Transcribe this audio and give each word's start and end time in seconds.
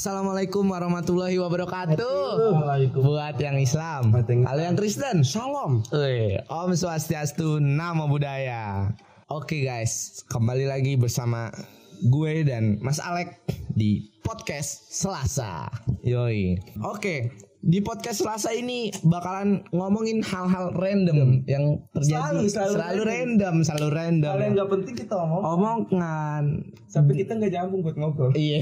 Assalamualaikum 0.00 0.64
warahmatullahi 0.64 1.36
wabarakatuh. 1.36 2.16
Buat 3.04 3.36
yang 3.36 3.60
Islam, 3.60 4.16
kalau 4.16 4.62
yang 4.64 4.72
Kristen, 4.72 5.20
Shalom. 5.20 5.84
Om 6.48 6.70
Swastiastu, 6.72 7.60
Namo 7.60 8.08
Buddhaya. 8.08 8.96
Oke 9.28 9.60
guys, 9.60 10.24
kembali 10.32 10.72
lagi 10.72 10.96
bersama 10.96 11.52
gue 12.08 12.48
dan 12.48 12.80
Mas 12.80 12.96
Alek 12.96 13.44
di 13.76 14.08
podcast 14.24 14.88
Selasa. 14.88 15.68
Yoi. 16.00 16.56
Oke, 16.80 17.36
di 17.60 17.84
podcast 17.84 18.24
Selasa 18.24 18.56
ini 18.56 18.88
bakalan 19.04 19.60
ngomongin 19.68 20.24
hal-hal 20.24 20.72
random 20.72 21.44
yang 21.44 21.84
terjadi 21.92 22.48
Selalu, 22.48 22.72
selalu 22.72 23.02
random, 23.04 23.54
selalu 23.60 23.88
random. 23.92 24.32
Hal 24.32 24.40
yang 24.40 24.54
nggak 24.56 24.70
penting 24.72 24.94
kita 24.96 25.14
omong 25.20 25.42
Omongan 25.44 26.44
sampai 26.88 27.14
kita 27.20 27.36
nggak 27.36 27.52
nyambung 27.52 27.80
buat 27.84 27.96
ngobrol. 28.00 28.32
Iya. 28.32 28.58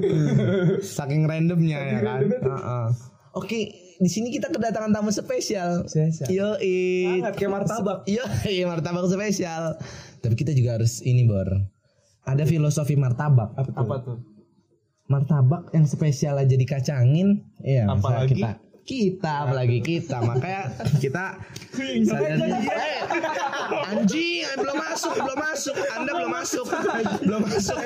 Saking 1.00 1.24
randomnya 1.24 1.78
ya 1.80 1.98
kan. 2.04 2.20
Heeh. 2.28 2.86
Oke, 3.32 3.72
di 3.96 4.10
sini 4.12 4.28
kita 4.28 4.52
kedatangan 4.52 4.92
tamu 4.92 5.08
spesial. 5.08 5.88
Spesial. 5.88 6.28
Yo, 6.28 6.48
Sangat 6.60 7.34
kayak 7.40 7.52
martabak. 7.56 7.98
Yo, 8.14 8.24
iya 8.44 8.68
martabak 8.68 9.08
spesial. 9.08 9.80
Tapi 10.20 10.34
kita 10.36 10.52
juga 10.52 10.76
harus 10.76 11.00
ini, 11.00 11.24
Bor. 11.24 11.48
Ada 12.28 12.44
filosofi 12.44 12.92
martabak. 12.92 13.56
Apa 13.56 13.72
Apa 13.72 13.94
tuh? 14.04 14.31
Martabak 15.12 15.68
yang 15.76 15.84
spesial 15.84 16.40
aja 16.40 16.56
dikacangin. 16.56 17.44
Masa 17.60 17.92
Apalagi? 17.92 18.32
kita 18.32 18.50
kita 18.82 19.46
apalagi 19.46 19.78
kita. 19.78 20.18
Makanya 20.24 20.62
kita 20.98 21.38
sadar 22.02 22.34
diri. 22.34 22.66
Eh, 22.66 22.98
anjing 23.94 24.42
belum 24.58 24.76
masuk 24.76 25.12
belum 25.14 25.38
masuk. 25.38 25.76
Anda 25.94 26.10
belum 26.18 26.32
masuk. 26.32 26.66
Belum 27.22 27.40
masuk. 27.46 27.78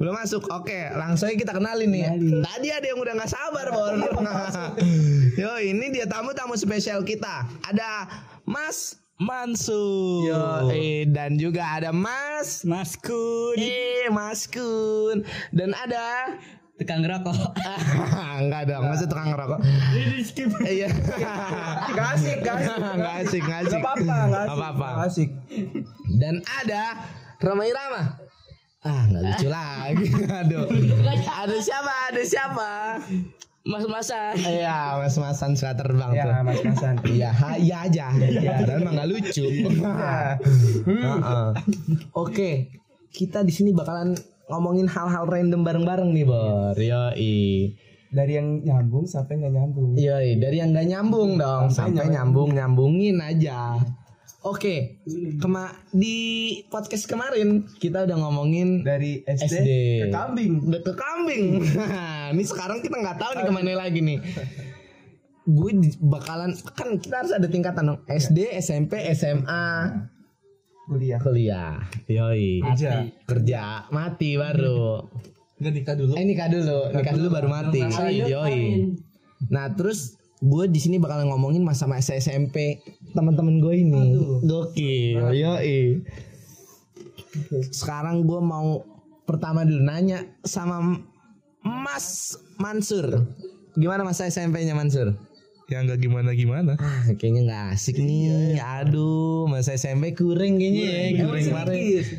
Belum 0.00 0.14
masuk. 0.14 0.42
Oke 0.50 0.90
langsung 0.90 1.30
aja 1.30 1.36
kita 1.38 1.52
kenalin 1.54 1.90
nih. 1.92 2.04
Tadi 2.42 2.68
ada 2.72 2.86
yang 2.86 2.98
udah 2.98 3.14
nggak 3.14 3.30
sabar 3.30 3.66
bor. 3.70 3.94
Yo 5.38 5.52
ini 5.62 5.94
dia 5.94 6.10
tamu 6.10 6.34
tamu 6.34 6.58
spesial 6.58 7.06
kita. 7.06 7.46
Ada 7.62 8.10
Mas 8.42 9.01
Mansur 9.22 10.26
yo 10.26 10.66
eh, 10.74 11.06
dan 11.06 11.38
juga 11.38 11.78
ada 11.78 11.94
Mas 11.94 12.66
Mas 12.66 12.98
Kun 12.98 13.54
eh 13.54 14.10
Mas 14.10 14.50
Kun 14.50 15.22
dan 15.54 15.70
ada 15.78 16.34
Tukang 16.74 17.06
rokok 17.06 17.54
Enggak 18.42 18.66
dong, 18.66 18.90
masa 18.90 19.06
tukang 19.06 19.30
ngerokok? 19.30 19.60
Ini 19.94 20.18
skip 20.26 20.50
Iya. 20.66 20.90
Gak 21.96 22.08
asik, 22.18 22.42
gak 22.42 22.58
asik. 22.58 22.74
Enggak 22.74 23.14
asik, 23.22 23.42
enggak 23.44 23.60
asik. 23.62 23.78
Gak 23.78 23.86
apa-apa, 23.86 24.02
gak 24.02 24.18
asik. 24.18 24.42
Nggak 24.42 24.56
apa-apa. 24.58 24.88
Asik. 25.06 25.30
Dan 26.18 26.34
ada 26.42 26.82
Rama 27.38 27.64
Irama. 27.68 28.02
Ah, 28.82 29.06
enggak 29.06 29.22
lucu 29.22 29.46
lagi. 29.46 30.06
Aduh. 30.42 30.66
Ada 31.22 31.56
siapa? 31.62 31.92
Ada 32.10 32.22
siapa? 32.26 32.70
Mas-masan 33.62 34.34
Iya, 34.42 34.98
mas-masan 34.98 35.54
suka 35.54 35.78
terbang 35.78 36.10
tuh. 36.10 36.30
Ya, 36.34 36.42
Mas 36.42 36.58
Masan. 36.66 36.94
Iya, 37.06 37.30
ha, 37.30 37.54
iya 37.54 37.76
aja. 37.86 38.06
Iya, 38.10 38.66
dan 38.66 38.82
emang 38.82 38.98
nggak 38.98 39.08
lucu. 39.14 39.46
Heeh. 40.90 41.48
Oke, 42.10 42.50
kita 43.14 43.46
di 43.46 43.54
sini 43.54 43.70
bakalan 43.70 44.18
ngomongin 44.50 44.90
hal-hal 44.90 45.30
random 45.30 45.62
bareng-bareng 45.62 46.10
nih, 46.10 46.24
Bor. 46.26 46.74
Yoi. 46.74 47.70
Dari 48.12 48.32
yang 48.36 48.60
nyambung 48.66 49.06
sampai 49.06 49.40
nggak 49.40 49.54
nyambung. 49.54 49.94
Iya, 49.94 50.18
dari 50.42 50.56
yang 50.58 50.74
nggak 50.74 50.88
nyambung 50.90 51.30
dong 51.38 51.70
sampai, 51.70 52.10
nyambung 52.10 52.50
nyambungin 52.52 53.22
aja. 53.22 53.78
Oke, 54.42 54.98
kema 55.38 55.70
di 55.94 56.18
podcast 56.66 57.06
kemarin 57.06 57.62
kita 57.78 58.02
udah 58.10 58.18
ngomongin 58.26 58.82
Dari 58.82 59.22
SD, 59.22 59.46
SD. 59.46 59.70
ke 60.02 60.08
kambing. 60.10 60.52
udah 60.66 60.82
ke 60.82 60.92
kambing. 60.98 61.44
ini 62.34 62.42
sekarang 62.42 62.82
kita 62.82 62.98
nggak 62.98 63.22
tahu 63.22 63.32
nih 63.38 63.44
ke 63.46 63.52
mana 63.54 63.72
lagi 63.78 64.02
nih. 64.02 64.18
Gue 65.46 65.78
bakalan 66.02 66.58
kan 66.74 66.98
kita 66.98 67.22
harus 67.22 67.30
ada 67.30 67.46
tingkatan 67.46 67.94
dong. 67.94 68.00
SD, 68.10 68.50
SMP, 68.58 68.98
SMA, 69.14 69.94
Kuliah. 70.90 71.22
kuliah. 71.22 71.74
Yoi. 72.10 72.66
Kerja. 72.66 73.06
Kerja, 73.22 73.62
mati 73.94 74.34
baru. 74.34 75.06
Nggak 75.62 75.72
nikah 75.78 75.94
dulu. 75.94 76.12
Eh 76.18 76.26
nikah 76.26 76.48
dulu, 76.50 76.78
nikah 76.90 77.14
dulu 77.14 77.28
baru 77.30 77.46
mati. 77.46 77.78
Yoi. 78.26 78.90
Nah 79.54 79.70
terus 79.70 80.18
gue 80.42 80.64
di 80.66 80.80
sini 80.82 80.98
bakal 80.98 81.22
ngomongin 81.30 81.62
masa-masa 81.62 82.18
SMP 82.18 82.82
teman-teman 83.14 83.62
gue 83.62 83.74
ini. 83.78 84.02
Gokil. 84.42 85.30
Yoi. 85.30 86.02
Sekarang 87.70 88.26
gue 88.26 88.40
mau 88.42 88.82
pertama 89.22 89.62
dulu 89.62 89.80
nanya 89.86 90.26
sama 90.42 90.98
Mas 91.62 92.34
Mansur. 92.58 93.22
Gimana 93.78 94.02
masa 94.02 94.26
SMP-nya 94.26 94.74
Mansur? 94.74 95.14
Ya 95.70 95.80
nggak 95.80 96.04
gimana-gimana. 96.04 96.76
Ah, 96.76 97.08
kayaknya 97.16 97.48
nggak 97.48 97.62
asik 97.72 97.96
nih. 97.96 98.60
Aduh, 98.60 99.48
masa 99.48 99.78
SMP 99.78 100.12
kurang 100.12 100.60
kayaknya 100.60 100.84
ya. 100.84 101.24
Kurang 101.24 101.42
kemarin. 101.48 101.78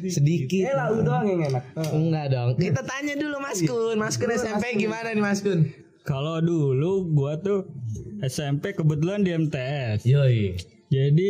Sedikit. 0.10 0.72
Eh, 0.72 0.74
lalu 0.74 1.06
doang 1.06 1.28
yang 1.28 1.42
enak. 1.52 1.64
Enggak 1.94 2.34
dong. 2.34 2.58
Kita 2.58 2.82
tanya 2.82 3.14
dulu 3.20 3.38
Mas 3.38 3.60
Kun. 3.62 3.98
Mas 4.00 4.16
Kun 4.18 4.32
SMP 4.34 4.80
gimana 4.80 5.14
nih 5.14 5.22
Mas 5.22 5.44
Kun? 5.46 5.70
Kalau 6.04 6.44
dulu 6.44 7.08
gua 7.16 7.40
tuh 7.40 7.64
SMP 8.24 8.76
kebetulan 8.76 9.24
di 9.24 9.32
MTS 9.32 10.04
Yoi. 10.04 10.56
Jadi 10.92 11.30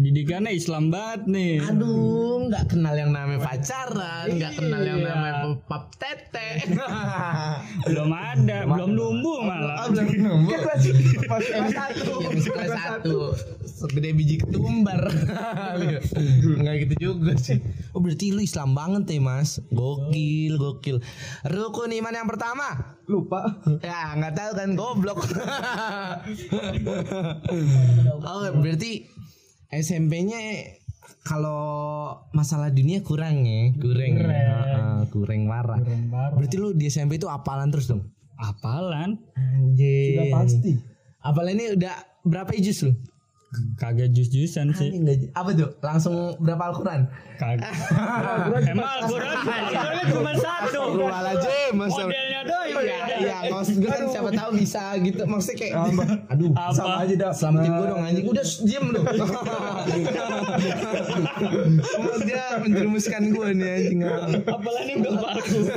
didikannya 0.00 0.56
Islam 0.56 0.88
banget 0.88 1.28
nih 1.28 1.60
Aduh, 1.60 2.48
nggak 2.48 2.72
kenal 2.72 2.94
yang 2.96 3.12
namanya 3.12 3.44
pacaran, 3.44 4.26
nggak 4.32 4.52
kenal 4.56 4.80
yang 4.80 5.00
namanya 5.04 5.60
pap 5.68 5.92
tete. 6.00 6.64
Belum 7.86 8.10
ada 8.16 8.64
Belum 8.64 8.90
numbuh 8.96 9.38
malah 9.44 9.80
Oh, 9.80 9.88
belum 9.88 10.08
nemu. 10.12 10.48
Pas 11.30 11.40
kelas 11.40 11.72
satu. 11.72 12.12
Yang 12.20 12.32
masih 12.36 12.52
kelas 12.52 12.72
satu, 12.76 13.16
segede 13.64 14.10
biji 14.12 14.36
ketumbar. 14.44 15.08
Nggak 16.60 16.74
gitu 16.84 16.94
juga 17.00 17.32
sih. 17.40 17.64
Oh 17.96 18.00
berarti 18.04 18.36
lu 18.36 18.44
Islam 18.44 18.76
banget 18.76 19.08
ya 19.08 19.20
mas? 19.24 19.64
Gokil, 19.72 20.60
gokil. 20.60 21.00
Rukun 21.48 21.96
iman 21.96 22.12
yang 22.12 22.28
pertama? 22.28 23.00
Lupa. 23.08 23.56
Ya 23.80 24.12
nggak 24.20 24.34
tahu 24.36 24.50
kan 24.52 24.68
goblok. 24.76 25.24
oh 28.20 28.40
berarti 28.60 29.08
SMP-nya 29.70 30.38
kalau 31.22 31.62
masalah 32.34 32.74
dunia 32.74 33.02
kurang 33.06 33.46
ya, 33.46 33.70
kurang, 33.78 34.12
ya. 34.18 34.26
Heeh, 34.26 34.98
kurang 35.14 35.46
parah. 35.46 35.78
Berarti 36.34 36.56
lu 36.58 36.74
di 36.74 36.90
SMP 36.90 37.22
itu 37.22 37.30
apalan 37.30 37.70
terus 37.70 37.86
dong? 37.86 38.02
Apalan 38.40 39.20
Anjir. 39.36 40.16
Sudah 40.16 40.26
pasti. 40.32 40.72
Apalan 41.20 41.52
ini 41.54 41.64
udah 41.76 41.94
berapa 42.24 42.50
juz 42.58 42.82
lu? 42.82 42.92
Kagak 43.74 44.14
jus-jusan 44.14 44.70
sih 44.78 44.94
Enggak, 44.94 45.34
apa 45.34 45.50
tuh? 45.58 45.74
Langsung 45.82 46.38
berapa 46.38 46.70
Al-Quran? 46.70 47.10
Kagak 47.34 47.66
Emang 48.70 48.90
Al-Quran 49.02 49.36
Al-Quran 49.42 50.06
cuma 50.06 50.32
satu 50.38 50.80
Astagfirullahaladzim, 50.80 51.72
masa 51.74 52.02
Modelnya 52.06 52.40
doang 52.46 52.68
Iya, 52.70 52.98
iya, 53.20 53.36
maksud 53.52 53.76
gue 53.82 53.90
kan 53.90 54.06
siapa 54.08 54.30
tahu 54.32 54.50
bisa 54.56 54.96
gitu. 55.04 55.22
Maksudnya 55.28 55.56
kayak, 55.60 55.74
aduh, 56.32 56.50
Apa 56.56 56.72
Sama 56.72 56.94
aja 57.04 57.14
dah. 57.18 57.32
selamatin 57.34 57.70
gue 57.76 57.86
dong 57.92 58.00
anjing. 58.00 58.26
Udah 58.30 58.44
diem 58.64 58.86
lu. 58.88 59.00
Oh, 62.00 62.16
dia 62.24 62.44
menjerumuskan 62.62 63.22
gue 63.28 63.48
nih 63.52 63.68
anjing. 63.68 64.00
Apalan 64.48 64.82
ini 64.88 64.92
udah 65.04 65.12
bagus 65.20 65.68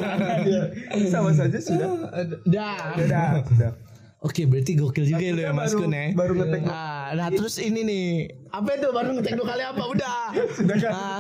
Sama 1.12 1.30
saja 1.36 1.58
sudah. 1.60 1.90
Dah. 2.48 2.96
Sudah. 2.96 3.28
Sudah. 3.44 3.72
Oke, 4.24 4.48
berarti 4.48 4.74
gokil 4.74 5.04
juga 5.06 5.20
ya 5.20 5.32
lu 5.32 5.42
ya 5.42 5.52
Mas 5.52 5.76
Kun 5.76 5.92
ya. 5.92 6.16
baru 6.16 6.32
ngetek. 6.34 6.64
Ah, 6.66 7.12
nah 7.12 7.28
terus 7.28 7.60
ini 7.60 7.84
nih. 7.84 8.08
Apa 8.50 8.70
itu 8.74 8.88
baru 8.90 9.10
ngetek 9.14 9.36
dua 9.36 9.48
kali 9.50 9.64
apa? 9.66 9.84
Udah. 9.84 10.20
Ah. 10.88 11.20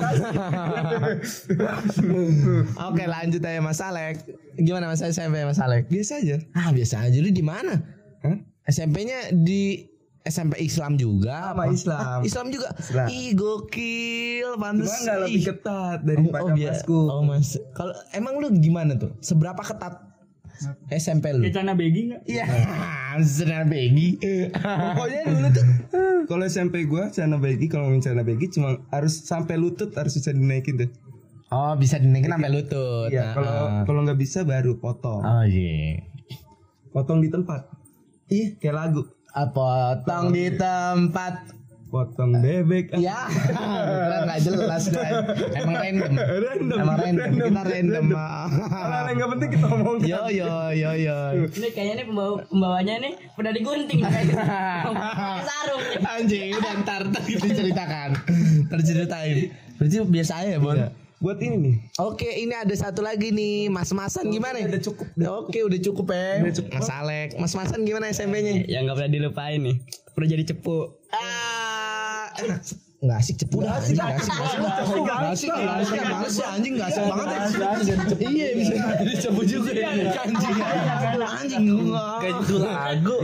Oke, 2.87 3.03
lanjut 3.03 3.41
aja 3.41 3.59
Mas 3.59 3.79
Alek. 3.79 4.23
Gimana 4.55 4.87
Mas 4.87 5.01
SMP 5.01 5.43
Mas 5.43 5.59
Alek? 5.59 5.87
Biasa 5.87 6.19
aja. 6.19 6.37
Ah, 6.53 6.71
biasa 6.71 7.03
aja 7.03 7.17
lu 7.17 7.27
di 7.27 7.43
mana? 7.43 7.83
Hah? 8.23 8.37
SMP-nya 8.63 9.35
di 9.35 9.83
SMP 10.23 10.63
Islam 10.63 10.95
juga 10.95 11.51
Sama 11.51 11.67
apa? 11.67 11.75
Islam. 11.75 11.99
Ah, 11.99 12.19
Islam 12.23 12.47
juga. 12.47 12.71
Islam. 12.73 13.07
Ih, 13.11 13.29
gokil, 13.35 14.49
pantes. 14.55 14.87
Cuma 14.87 14.95
nggak 15.03 15.17
lebih 15.21 15.35
Ih. 15.35 15.43
ketat 15.45 15.99
daripada 16.01 16.49
biar- 16.55 16.71
masku. 16.71 16.99
Oh, 17.03 17.19
Mas. 17.21 17.59
Kalau 17.75 17.91
emang 18.11 18.39
lu 18.39 18.47
gimana 18.55 18.95
tuh? 18.95 19.11
Seberapa 19.19 19.59
ketat 19.59 19.99
SMP 20.89 21.31
lu? 21.31 21.43
Kecana 21.43 21.73
begi 21.73 22.01
gak? 22.09 22.21
Iya, 22.25 22.43
senang 23.21 23.67
begi. 23.67 24.17
Pokoknya 24.59 25.21
dulu 25.25 25.47
tuh 25.49 25.65
kalau 26.23 26.43
SMP 26.45 26.83
gua 26.83 27.09
celana 27.09 27.37
baggy 27.37 27.67
kalau 27.67 27.87
mau 27.87 27.99
celana 27.99 28.21
baggy 28.21 28.47
cuma 28.49 28.79
harus 28.89 29.23
sampai 29.23 29.55
lutut 29.55 29.91
harus 29.91 30.13
bisa 30.13 30.31
dinaikin 30.31 30.79
tuh. 30.79 30.89
Oh, 31.49 31.75
bisa 31.75 31.97
dinaikin 31.97 32.31
sampai 32.31 32.49
lutut. 32.49 33.09
Iya, 33.09 33.31
kalau 33.31 33.51
Ah. 33.51 33.83
kalau 33.83 33.99
nggak 34.01 34.17
bisa 34.17 34.41
baru 34.41 34.75
potong. 34.75 35.21
Oh 35.21 35.43
iya. 35.43 36.01
Potong 36.89 37.19
di 37.19 37.29
tempat. 37.29 37.67
Iya, 38.25 38.57
kayak 38.57 38.75
lagu. 38.75 39.01
Ah, 39.29 39.49
Potong 39.49 40.29
di 40.29 40.49
tempat 40.49 41.53
potong 41.93 42.41
bebek. 42.41 42.89
Ya, 42.97 43.29
keren 43.29 44.25
nggak 44.25 44.39
jelas 44.41 44.89
kan. 44.89 45.13
Emang 45.53 45.77
random. 45.77 46.13
Random. 46.17 46.77
Emang 46.81 46.97
random. 46.97 47.29
Kita 47.37 47.61
random. 47.69 48.05
Hal 48.65 49.03
yang 49.13 49.15
nggak 49.21 49.31
penting 49.37 49.49
kita 49.53 49.67
omong. 49.69 49.97
Yo 50.01 50.21
yo 50.33 50.73
yo 50.73 50.91
yo. 50.97 51.17
Ini 51.53 51.69
kayaknya 51.69 51.93
nih 52.01 52.05
pembawa 52.09 52.41
pembawanya 52.49 52.95
nih 52.97 53.13
udah 53.37 53.51
digunting 53.53 53.99
kayak 54.01 54.25
sarung 55.47 55.83
nih. 55.85 55.97
Anjing, 56.01 56.49
udah 56.57 56.73
ntar 56.81 57.01
ntar 57.13 57.21
kita 57.29 57.45
ceritakan. 57.53 58.09
Ntar 58.73 58.79
ceritain. 58.81 59.53
Berarti 59.77 59.95
biasa 60.09 60.33
aja 60.41 60.57
ya, 60.57 60.59
Bon. 60.59 60.77
Buat 61.23 61.39
ini 61.39 61.55
nih. 61.55 61.75
Oke, 62.03 62.27
ini 62.27 62.51
ada 62.51 62.75
satu 62.75 62.99
lagi 62.99 63.31
nih, 63.31 63.71
Mas-masan 63.71 64.27
gimana? 64.27 64.59
Udah 64.59 64.81
cukup. 64.83 65.07
Oke, 65.47 65.63
udah 65.63 65.79
cukup 65.79 66.11
ya. 66.11 66.43
Mas 66.67 66.91
Alek, 66.91 67.39
Mas-masan 67.39 67.87
gimana 67.87 68.11
SMP-nya? 68.11 68.67
Yang 68.67 68.81
nggak 68.91 68.97
pernah 68.99 69.11
dilupain 69.15 69.59
nih. 69.63 69.79
Pernah 70.11 70.29
jadi 70.35 70.43
cepu. 70.51 70.99
Ah, 71.15 71.62
nggak 73.03 73.19
asik 73.19 73.35
cepu 73.35 73.67
dah 73.67 73.83
asik 73.83 73.99
nggak 73.99 74.15
asik 74.15 74.31
nggak 74.31 74.79
asik 74.79 75.03
nggak 75.03 75.27
asik 75.27 75.51
nggak 75.51 75.75
asik 75.75 75.99
nggak 75.99 76.23
asik 76.23 76.47
anjing 76.47 76.79
nggak 76.79 76.87
asik 76.87 77.03
banget 77.03 77.51
iya 78.23 78.55
bisa 78.55 78.79
jadi 78.79 79.19
cepu 79.19 79.43
juga 79.43 79.75
ya 79.75 79.91
anjing 80.23 80.55
anjing 81.19 81.67
kayak 82.23 82.39
itu 82.39 82.63
lagu 82.63 83.19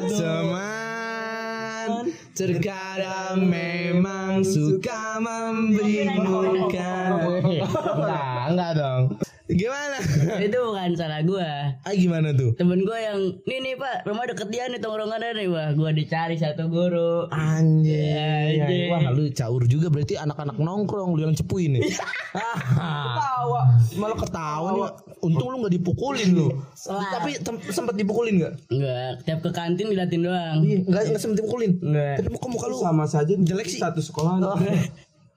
Teman 0.00 2.08
terkadang 2.32 3.44
memang 3.44 4.40
suka 4.46 5.18
membingungkan 5.20 7.20
Enggak, 7.50 8.54
enggak 8.54 8.78
dong 8.78 9.18
Gimana? 9.50 9.98
Itu 10.38 10.56
bukan 10.62 10.90
salah 10.94 11.20
gua. 11.26 11.74
Ah 11.82 11.94
gimana 11.94 12.30
tuh? 12.30 12.54
Temen 12.54 12.86
gua 12.86 12.98
yang 12.98 13.18
nih 13.42 13.58
nih 13.58 13.74
pak 13.74 14.06
rumah 14.06 14.24
deket 14.30 14.48
dia 14.48 14.70
nih 14.70 14.78
tongkrongan 14.78 15.22
nih 15.34 15.48
wah 15.50 15.74
gua 15.74 15.90
dicari 15.90 16.38
satu 16.38 16.70
guru 16.70 17.26
Anjing. 17.34 18.14
Anjing. 18.14 18.90
Wah, 18.94 19.10
lu 19.10 19.26
caur 19.34 19.62
juga 19.66 19.90
berarti 19.90 20.14
anak-anak 20.14 20.56
nongkrong 20.56 21.18
lu 21.18 21.26
yang 21.26 21.34
cepu 21.34 21.58
ini. 21.58 21.82
ketawa, 22.30 23.62
malah 23.98 24.18
ketawa 24.18 24.68
nih. 24.70 24.90
Untung 25.20 25.48
lu 25.50 25.56
nggak 25.66 25.74
dipukulin 25.76 26.28
lu. 26.32 26.48
Tapi 26.86 27.42
sempet 27.74 27.94
dipukulin 27.98 28.34
nggak? 28.40 28.54
enggak 28.70 29.12
tiap 29.26 29.40
ke 29.44 29.50
kantin 29.52 29.90
dilatin 29.92 30.22
doang 30.24 30.62
Iya, 30.62 30.78
nggak 30.86 31.02
nggak 31.12 31.20
sempet 31.20 31.36
dipukulin. 31.42 31.72
enggak 31.82 32.22
Tapi 32.22 32.28
muka 32.30 32.46
muka 32.48 32.64
lu 32.70 32.76
Sama 32.80 33.04
saja 33.04 33.34
Jelek 33.34 33.66
sih. 33.68 33.80
Satu 33.82 34.00
sekolah. 34.00 34.56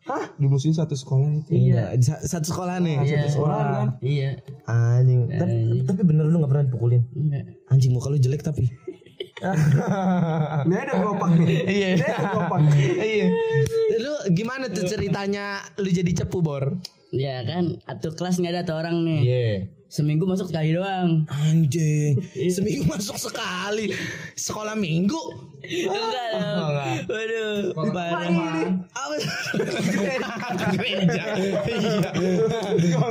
Hah? 0.04 0.36
Dimusuhin 0.36 0.76
satu 0.76 1.00
sekolah 1.00 1.48
itu. 1.48 1.52
Iya, 1.72 1.96
satu 2.04 2.52
sekolah 2.52 2.84
nih. 2.84 2.96
iya 3.08 3.24
sekolah 3.32 3.60
kan? 3.64 3.88
iya 4.04 4.36
Anjing. 4.68 5.32
Tapi, 5.32 5.56
tapi 5.88 6.02
bener 6.04 6.28
lu 6.28 6.44
nggak 6.44 6.52
pernah 6.52 6.66
dipukulin. 6.68 7.02
enggak 7.16 7.46
Anjing 7.72 7.96
muka 7.96 8.12
lu 8.12 8.20
jelek 8.20 8.44
tapi. 8.44 8.68
Ini 10.68 10.76
ada 10.76 10.94
kelopak 11.04 11.30
nih. 11.36 11.48
Iya. 11.68 11.88
Ini 12.00 12.04
ada 12.04 12.28
kelopak. 12.32 12.60
Iya. 13.00 13.28
Lu 14.00 14.14
gimana 14.32 14.72
tuh 14.72 14.88
ceritanya 14.88 15.60
lu 15.80 15.88
jadi 15.92 16.12
cepu, 16.24 16.40
Bor? 16.40 16.80
Ya 17.14 17.46
kan 17.46 17.78
atau 17.86 18.10
kelas 18.12 18.38
nggak 18.38 18.52
ada 18.52 18.62
tuh 18.64 18.76
orang 18.76 19.02
nih 19.02 19.22
Iya. 19.22 19.48
seminggu 19.86 20.26
masuk 20.26 20.50
sekali 20.50 20.74
doang 20.74 21.30
Anjing, 21.30 22.18
seminggu 22.50 22.90
masuk 22.90 23.14
sekali. 23.16 23.94
Sekolah 24.34 24.74
minggu. 24.74 25.22
enggak 25.64 26.28
dong 26.34 26.74
waduh 27.06 27.56
parah 27.94 28.26
Apa? 28.92 29.16
gereja. 30.74 31.24
Iya. 31.64 32.10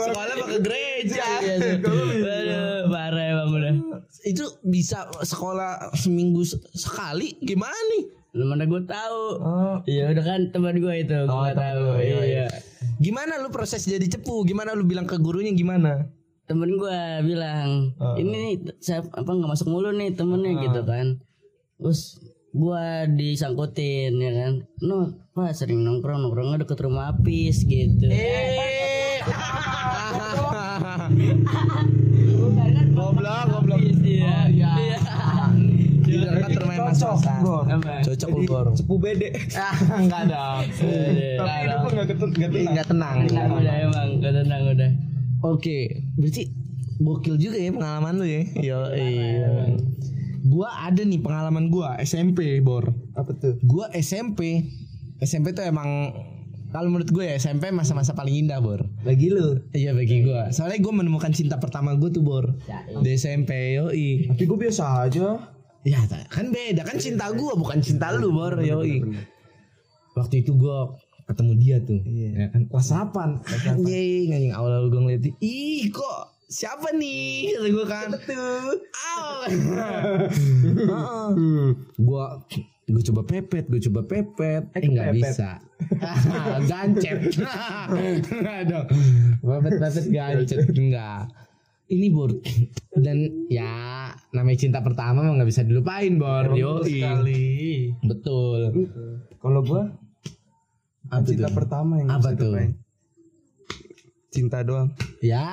Sekolah 0.02 0.34
pakai 0.36 0.58
gereja. 0.60 1.26
Iya, 1.40 1.54
tuh. 1.78 1.94
waduh 2.18 2.78
parah 2.88 3.24
emang 3.30 3.50
udah 3.52 3.74
Itu 4.22 4.44
bisa 4.62 5.06
sekolah 5.18 5.94
seminggu 5.94 6.42
se- 6.42 6.58
sekali 6.72 7.38
gimana 7.38 7.74
nih? 7.90 8.04
Lu 8.32 8.48
mana 8.48 8.64
gue 8.64 8.80
tahu. 8.84 9.22
Iya 9.84 10.08
udah 10.10 10.24
kan 10.24 10.40
teman 10.48 10.80
gue 10.80 10.94
itu 10.98 11.16
gue 11.28 11.50
tahu. 11.52 11.84
iya 12.00 12.48
Gimana 12.96 13.36
lu 13.38 13.52
proses 13.52 13.84
jadi 13.84 14.08
cepu? 14.08 14.44
Gimana 14.44 14.72
lu 14.72 14.84
bilang 14.84 15.04
ke 15.04 15.16
gurunya 15.16 15.52
gimana? 15.52 16.08
temen 16.42 16.74
gue 16.74 17.00
bilang 17.22 17.94
ini 18.18 18.28
nih 18.34 18.54
saya 18.82 19.00
apa 19.14 19.30
nggak 19.30 19.46
masuk 19.46 19.70
mulu 19.70 19.94
nih 19.94 20.12
temennya 20.12 20.52
gitu 20.60 20.80
kan. 20.84 21.22
Terus 21.78 22.18
gue 22.52 22.84
disangkutin 23.14 24.12
ya 24.18 24.32
kan. 24.36 24.52
No 24.82 25.12
pak 25.32 25.56
sering 25.56 25.80
nongkrong 25.80 26.20
nongkrongnya 26.20 26.66
deket 26.66 26.82
rumah 26.82 27.14
Apis 27.14 27.64
gitu. 27.64 28.04
Eh. 28.04 29.22
bukan 32.42 32.68
kan 32.74 32.86
Goblok, 32.92 33.44
goblok. 33.48 33.80
iya 34.04 34.50
iya 34.50 34.72
Di 36.02 36.14
Mas. 36.78 37.02
Apa? 37.02 38.00
Cocok 38.04 38.28
lu, 38.32 38.42
Bor. 38.48 38.66
Cepu 38.72 38.94
bede. 38.96 39.28
Ah, 39.56 39.76
enggak 40.02 40.22
dong. 40.30 40.62
Tapi 41.40 41.52
hidup 41.66 41.82
nggak 41.92 42.06
ketut 42.12 42.30
nggak 42.32 42.50
tenang. 42.52 42.68
Enggak 42.70 42.86
tenang. 42.88 43.16
tenang 43.28 43.50
udah 43.56 43.74
emang 43.76 44.08
gak 44.22 44.34
tenang 44.40 44.62
udah 44.72 44.90
Oke, 45.42 46.06
berarti 46.14 46.54
gokil 47.02 47.34
juga 47.34 47.58
ya 47.58 47.74
pengalaman 47.74 48.14
lu 48.14 48.26
ya. 48.30 48.42
Yo, 48.62 48.80
iya. 48.94 49.74
Gua 50.46 50.70
ada 50.86 51.02
nih 51.02 51.18
pengalaman 51.18 51.66
gua 51.66 51.98
SMP, 51.98 52.62
Bor. 52.62 52.94
Apa 53.18 53.34
tuh? 53.34 53.58
Gua 53.66 53.90
SMP. 53.90 54.70
SMP 55.18 55.50
tuh 55.50 55.66
emang 55.66 56.14
kalau 56.72 56.88
menurut 56.88 57.12
gue 57.12 57.28
ya 57.28 57.36
SMP 57.36 57.68
masa-masa 57.68 58.16
paling 58.16 58.48
indah, 58.48 58.56
Bor. 58.64 58.88
Lagi 59.04 59.28
lu. 59.28 59.60
Iya 59.76 59.92
bagi 59.92 60.24
gua. 60.24 60.48
Soalnya 60.48 60.80
gua 60.80 61.04
menemukan 61.04 61.28
cinta 61.36 61.60
pertama 61.60 61.92
gue 62.00 62.08
tuh, 62.08 62.24
Bor. 62.24 62.56
Di 63.04 63.12
SMP, 63.20 63.76
yoi. 63.76 64.32
Tapi 64.32 64.42
gue 64.48 64.58
biasa 64.58 65.04
aja. 65.04 65.36
Ya 65.82 65.98
kan 66.30 66.54
beda 66.54 66.86
kan 66.86 66.96
cinta 67.02 67.30
gua 67.34 67.58
bukan 67.58 67.82
cinta 67.82 68.14
lu 68.14 68.30
bor 68.30 68.54
yoi. 68.62 69.02
Waktu 70.14 70.46
itu 70.46 70.54
gua 70.54 70.94
ketemu 71.26 71.52
dia 71.58 71.76
tuh. 71.82 72.00
Ya 72.06 72.50
kan 72.54 72.70
kelas 72.70 72.88
8. 72.90 73.42
Anjing 73.66 74.30
anjing 74.30 74.54
awal 74.54 74.86
gua 74.86 75.00
ngeliat 75.06 75.26
ih 75.42 75.90
kok 75.90 76.38
siapa 76.46 76.94
nih 76.94 77.58
kata 77.58 77.68
gua 77.74 77.86
kan. 77.90 78.08
Betul. 78.14 78.66
Gua 82.06 82.38
gue 82.92 83.02
coba 83.08 83.22
pepet, 83.22 83.64
gue 83.70 83.80
coba 83.88 84.00
pepet, 84.04 84.62
eh 84.74 84.80
nggak 84.84 85.16
kepepet. 85.16 85.32
bisa, 85.32 85.50
gancet, 86.70 87.18
nggak 88.26 88.60
dong, 88.68 88.86
pepet 89.40 89.74
pepet 89.80 90.06
gancet, 90.10 90.66
enggak. 90.74 91.24
Ini 91.92 92.08
bor 92.08 92.32
dan 92.96 93.18
ya 93.52 93.68
namanya 94.32 94.58
cinta 94.58 94.80
pertama 94.80 95.20
mah 95.20 95.36
nggak 95.36 95.44
bisa 95.46 95.60
dilupain 95.60 96.16
bor, 96.16 96.56
yo 96.56 96.80
betul. 98.00 98.60
Kalau 99.36 99.60
gue 99.60 99.82
Apa 101.06 101.20
cinta 101.22 101.52
tuh? 101.52 101.54
pertama 101.54 102.00
yang 102.00 102.08
Apa 102.08 102.32
bisa 102.32 102.40
tuh? 102.40 102.48
dilupain. 102.48 102.70
Cinta 104.32 104.58
doang. 104.64 104.88
Ya 105.20 105.44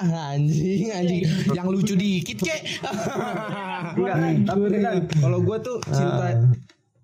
anjing 0.00 0.94
anjing 0.94 1.22
yang 1.50 1.66
lucu 1.66 1.98
dikit 1.98 2.38
kek. 2.38 2.62
Enggak, 3.98 4.46
tapi 4.46 4.66
kan 4.78 4.94
kalau 5.18 5.42
gue 5.42 5.56
tuh 5.58 5.76
cinta 5.84 6.38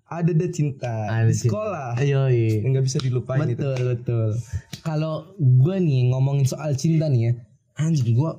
ada 0.09 0.31
deh 0.31 0.49
cinta 0.49 1.05
Ada 1.05 1.29
di 1.29 1.35
cinta. 1.35 1.51
sekolah 1.53 1.89
yang 2.01 2.31
nggak 2.71 2.85
bisa 2.87 2.97
dilupain 2.97 3.43
itu. 3.45 3.59
Betul 3.59 3.75
betul. 3.93 4.29
Kalau 4.81 5.35
gue 5.37 5.75
nih 5.77 6.09
ngomongin 6.09 6.47
soal 6.47 6.73
cinta 6.73 7.05
nih 7.05 7.29
ya, 7.29 7.33
anjing 7.79 8.11
gue 8.11 8.31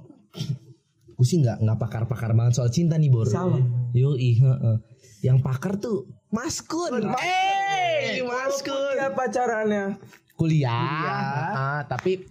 gue 1.21 1.27
sih 1.29 1.37
nggak 1.41 1.61
nggak 1.61 1.79
pakar-pakar 1.81 2.33
banget 2.33 2.57
soal 2.57 2.73
cinta 2.73 2.97
nih 2.97 3.13
bor. 3.13 3.29
Sama. 3.29 3.61
Yo 3.93 4.17
heeh. 4.17 4.77
Yang 5.21 5.39
pakar 5.45 5.77
tuh 5.77 6.09
Mas 6.33 6.65
Kun. 6.65 6.97
Eh, 7.21 8.25
Mas 8.25 8.65
Kun. 8.65 8.97
Dia 8.97 9.13
pacarannya. 9.13 10.01
Kuliah. 10.33 11.53
Ah, 11.53 11.81
tapi 11.85 12.25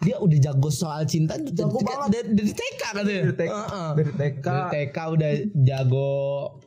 dia 0.00 0.16
udah 0.16 0.38
jago 0.40 0.72
soal 0.72 1.04
cinta 1.04 1.36
jago 1.36 1.76
banget 1.84 2.08
dari, 2.08 2.28
dari 2.32 2.52
TK 2.56 2.82
katanya. 2.96 3.22
Dari 3.28 3.36
TK. 3.36 3.52
Heeh. 3.52 3.88
Dari 3.92 4.12
TK. 4.16 4.46
Dari 4.48 4.64
TK 4.72 4.96
udah 5.12 5.30
jago 5.60 6.10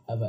apa? 0.05 0.27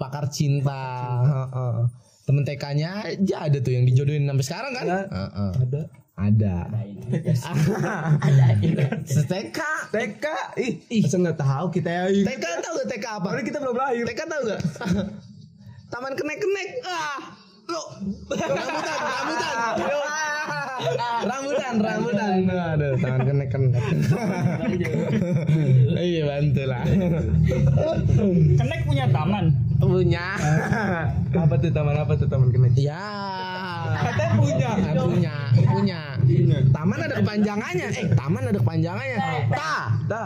Pakar 0.00 0.32
cinta. 0.32 0.84
Heeh. 1.28 1.76
Temen 2.24 2.42
TK-nya 2.46 2.88
aja 3.04 3.36
ada 3.50 3.58
tuh 3.60 3.74
yang 3.74 3.84
dijodohin 3.84 4.24
sampai 4.24 4.44
sekarang 4.48 4.72
kan? 4.72 4.86
Ada. 4.88 5.00
Heeh. 5.12 5.52
Ada. 5.68 5.82
Ada. 6.18 6.56
TK. 9.26 9.58
TK, 9.94 10.26
ih, 10.60 10.72
ih, 10.90 11.00
masa 11.06 11.16
nggak 11.18 11.38
tahu 11.38 11.66
kita 11.74 11.90
ya. 11.90 12.02
TK 12.10 12.44
tahu 12.62 12.72
gak 12.82 12.88
TK 12.94 13.06
apa? 13.06 13.28
Padahal 13.30 13.46
kita 13.46 13.58
belum 13.58 13.76
lahir. 13.78 14.04
TK 14.06 14.20
tahu 14.26 14.42
gak? 14.46 14.60
Taman 15.92 16.12
kenek-kenek. 16.14 16.68
Ah. 16.86 17.18
Lo. 17.70 17.82
Rambutan, 18.30 18.98
rambutan. 18.98 19.66
Rambutan, 21.30 21.74
rambutan. 21.78 22.36
Aduh, 22.46 22.92
taman 22.98 23.20
kenek-kenek. 23.26 23.84
Iya, 25.94 26.22
bantu 26.26 26.62
lah. 26.66 26.82
Kenek 28.58 28.80
punya 28.86 29.06
taman. 29.10 29.69
Punya. 29.80 30.36
apa 31.42 31.54
tuh 31.56 31.70
taman 31.72 31.96
apa 31.96 32.12
tuh 32.20 32.28
taman 32.28 32.52
kenek? 32.52 32.76
Ya. 32.76 33.00
Katanya 33.96 34.28
punya. 34.36 34.70
Punya, 34.92 35.34
punya. 35.56 36.00
Taman 36.68 36.98
ada 37.00 37.14
kepanjangannya. 37.24 37.86
Eh, 37.96 38.06
taman 38.12 38.42
ada 38.44 38.58
kepanjangannya. 38.60 39.16
Ta. 39.50 39.74
Ta, 40.04 40.24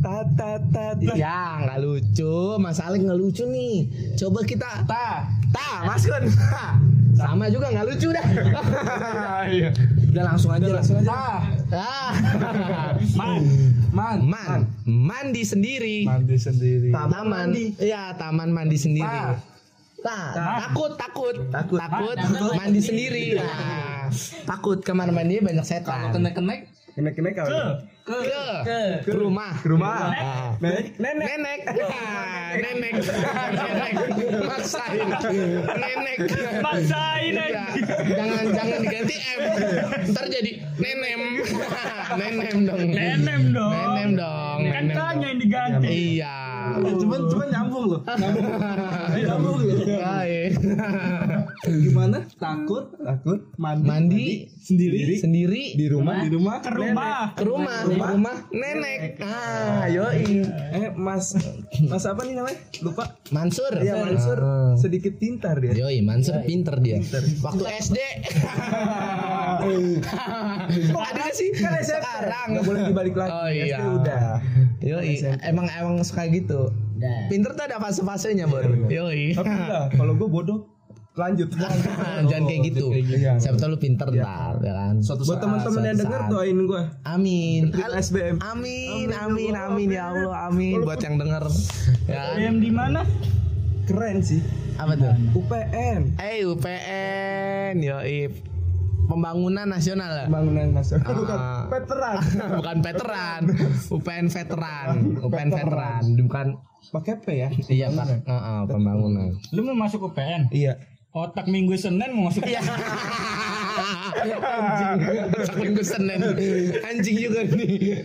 ta, 0.00 0.16
ta, 0.34 0.50
ta, 0.72 0.84
ta. 0.96 1.12
Ya, 1.12 1.60
nggak 1.68 1.78
lucu. 1.84 2.56
Mas 2.56 2.80
Alek 2.80 3.04
nggak 3.04 3.18
lucu 3.20 3.44
nih. 3.44 3.92
Coba 4.16 4.40
kita 4.48 4.88
Ta, 4.88 5.28
Ta, 5.52 5.84
Mas 5.84 6.02
Kun. 6.08 6.24
Sama 7.14 7.46
juga 7.52 7.70
nggak 7.70 7.86
lucu 7.92 8.08
dah. 8.10 8.26
Udah 10.14 10.24
langsung 10.30 10.50
aja 10.54 10.66
langsung 10.70 10.96
aja. 11.02 11.10
Ah. 11.74 12.14
Man. 13.18 13.42
Man. 13.90 14.18
Man, 14.30 14.60
mandi 14.86 15.42
sendiri. 15.42 16.06
Mandi 16.06 16.38
sendiri. 16.38 16.94
Taman. 16.94 17.50
Iya, 17.82 18.14
taman 18.14 18.54
mandi 18.54 18.78
sendiri. 18.78 19.18
Ta. 20.02 20.36
Ta. 20.36 20.68
takut, 20.68 20.94
takut, 20.94 21.36
takut, 21.50 21.80
takut, 21.80 22.18
mandi 22.54 22.78
sendiri. 22.78 23.40
Nah, 23.40 24.06
takut 24.46 24.78
kamar 24.86 25.10
mandinya 25.10 25.50
banyak 25.50 25.66
setan. 25.66 26.14
Kenek-kenek 26.14 26.73
Kenek-kenek 26.94 27.34
apa? 27.42 27.82
ke. 28.06 28.18
Ke. 29.02 29.10
Rumah. 29.10 29.52
Ke 29.58 29.66
rumah. 29.66 30.14
Ah. 30.14 30.54
Nenek. 30.62 30.94
Nenek. 31.02 31.26
nenek. 31.26 31.60
Ah, 31.90 32.54
nenek. 32.54 32.92
Nenek. 33.58 33.92
Maksain. 34.46 35.08
Nenek. 35.74 36.18
Maksain 36.62 37.34
Ya, 37.34 37.66
jangan 38.14 38.44
jangan 38.54 38.78
diganti 38.78 39.16
M. 39.18 39.40
Ntar 40.14 40.26
jadi 40.30 40.52
nenem. 40.78 41.22
Nenem 42.22 42.58
dong. 42.62 42.78
Nenem 42.94 43.42
dong. 43.50 43.72
nenem 43.74 44.10
dong 44.14 44.60
Kan 44.70 44.86
tanya 44.94 45.26
yang 45.34 45.40
diganti. 45.42 45.88
iya 46.14 46.53
Cuman 46.94 47.20
cuman 47.26 47.48
nyambung 47.48 47.84
loh. 47.88 48.00
Nyambung 49.14 49.56
loh. 49.60 49.76
Baik. 49.84 50.50
Gimana? 51.64 52.18
Takut, 52.34 52.92
takut, 52.94 53.40
mandi, 53.56 53.84
mandi 53.84 54.26
sendiri, 54.54 55.16
sendiri 55.16 55.62
di 55.74 55.86
rumah, 55.86 56.20
di 56.20 56.28
rumah, 56.28 56.56
Ke 56.60 56.72
rumah. 56.72 57.32
ke 57.32 57.44
rumah 57.44 57.78
ke 57.84 57.92
rumah 57.94 58.36
nenek 58.48 59.20
ah 59.20 59.84
yoi 59.86 60.44
Eh, 60.74 60.88
Mas, 60.94 61.36
Mas 61.84 62.04
apa 62.04 62.24
nih 62.24 62.34
namanya? 62.34 62.58
Lupa. 62.80 63.16
Mansur 63.30 63.72
Iya, 63.76 64.00
Mansur. 64.00 64.38
Ah. 64.38 64.72
Sedikit 64.74 65.16
pintar 65.16 65.56
dia. 65.58 65.72
Yoi, 65.74 66.00
Mansur 66.00 66.40
pinter 66.42 66.76
dia. 66.80 67.00
Waktu 67.40 67.62
SD. 67.80 67.98
Ada 70.94 71.24
sih? 71.32 71.48
Kan 71.54 71.72
SMP. 71.80 72.02
Sekarang. 72.04 72.46
Nggak 72.52 72.64
boleh 72.64 72.80
dibalik 72.86 73.14
lagi. 73.14 73.32
Oh 73.32 73.48
iya. 73.48 73.64
SD 73.66 73.82
udah. 73.94 74.24
Yoi, 74.82 75.12
emang 75.42 75.66
emang 75.70 75.96
suka 76.02 76.28
gitu. 76.28 76.53
Dah. 76.94 77.26
Pinter 77.26 77.50
tuh 77.58 77.64
ada 77.66 77.76
fase-fasenya, 77.82 78.46
Bor. 78.46 78.64
Yoi. 78.86 79.34
Tapi 79.34 79.50
enggak, 79.60 79.84
kalau 79.98 80.12
gue 80.14 80.28
bodoh 80.30 80.60
lanjut. 81.14 81.46
Jangan 82.30 82.44
kayak 82.50 82.60
gitu. 82.74 82.86
Iya. 82.90 83.38
Siapa 83.38 83.56
tahu 83.58 83.74
lu 83.74 83.78
pinter 83.78 84.10
ntar, 84.10 84.58
ya 84.62 84.72
kan? 84.74 84.94
Buat 84.98 85.38
teman-teman 85.38 85.80
yang 85.86 85.94
suatu 85.94 86.02
denger 86.02 86.20
saat. 86.26 86.30
doain 86.30 86.58
gue. 86.66 86.82
Amin. 87.06 87.62
SBM. 87.74 88.36
Amin, 88.42 89.08
amin, 89.14 89.52
amin 89.54 89.88
ya 89.94 90.10
Allah, 90.10 90.50
amin 90.50 90.82
buat 90.82 90.98
yang 90.98 91.16
denger. 91.18 91.44
Ya 92.10 92.34
kan? 92.34 92.36
Em 92.42 92.56
di 92.58 92.70
mana? 92.74 93.00
Keren 93.86 94.18
sih. 94.26 94.42
Apa 94.74 94.98
tuh? 94.98 95.14
UPN. 95.38 96.18
Eh 96.18 96.42
UPN, 96.42 97.74
yoi. 97.78 98.53
Pembangunan 99.04 99.66
nasional 99.68 100.10
ya? 100.10 100.26
Pembangunan 100.26 100.68
nasional. 100.72 101.06
Ah. 101.06 101.14
Bukan 101.14 101.38
veteran. 101.70 102.16
bukan 102.58 102.76
veteran, 102.80 103.40
UPN 103.90 104.26
veteran, 104.28 104.86
UPN 105.20 105.48
veteran, 105.50 106.02
bukan 106.24 106.46
Pakai 106.84 107.16
P 107.16 107.26
ya? 107.32 107.48
iya 107.66 107.88
pak, 107.88 108.06
Heeh, 108.22 108.60
pembangunan. 108.68 109.32
Lu 109.50 109.64
mau 109.64 109.74
masuk 109.74 110.12
UPN? 110.12 110.52
Iya. 110.52 110.76
Otak 111.10 111.46
minggu 111.46 111.74
Senin 111.74 112.10
mau 112.12 112.28
masuk 112.28 112.44
Iya. 112.44 112.60
anjing, 114.34 114.98
Otak 115.32 115.56
minggu 115.56 115.82
Senin, 115.82 116.20
anjing 116.82 117.16
juga 117.18 117.40
nih. 117.46 118.02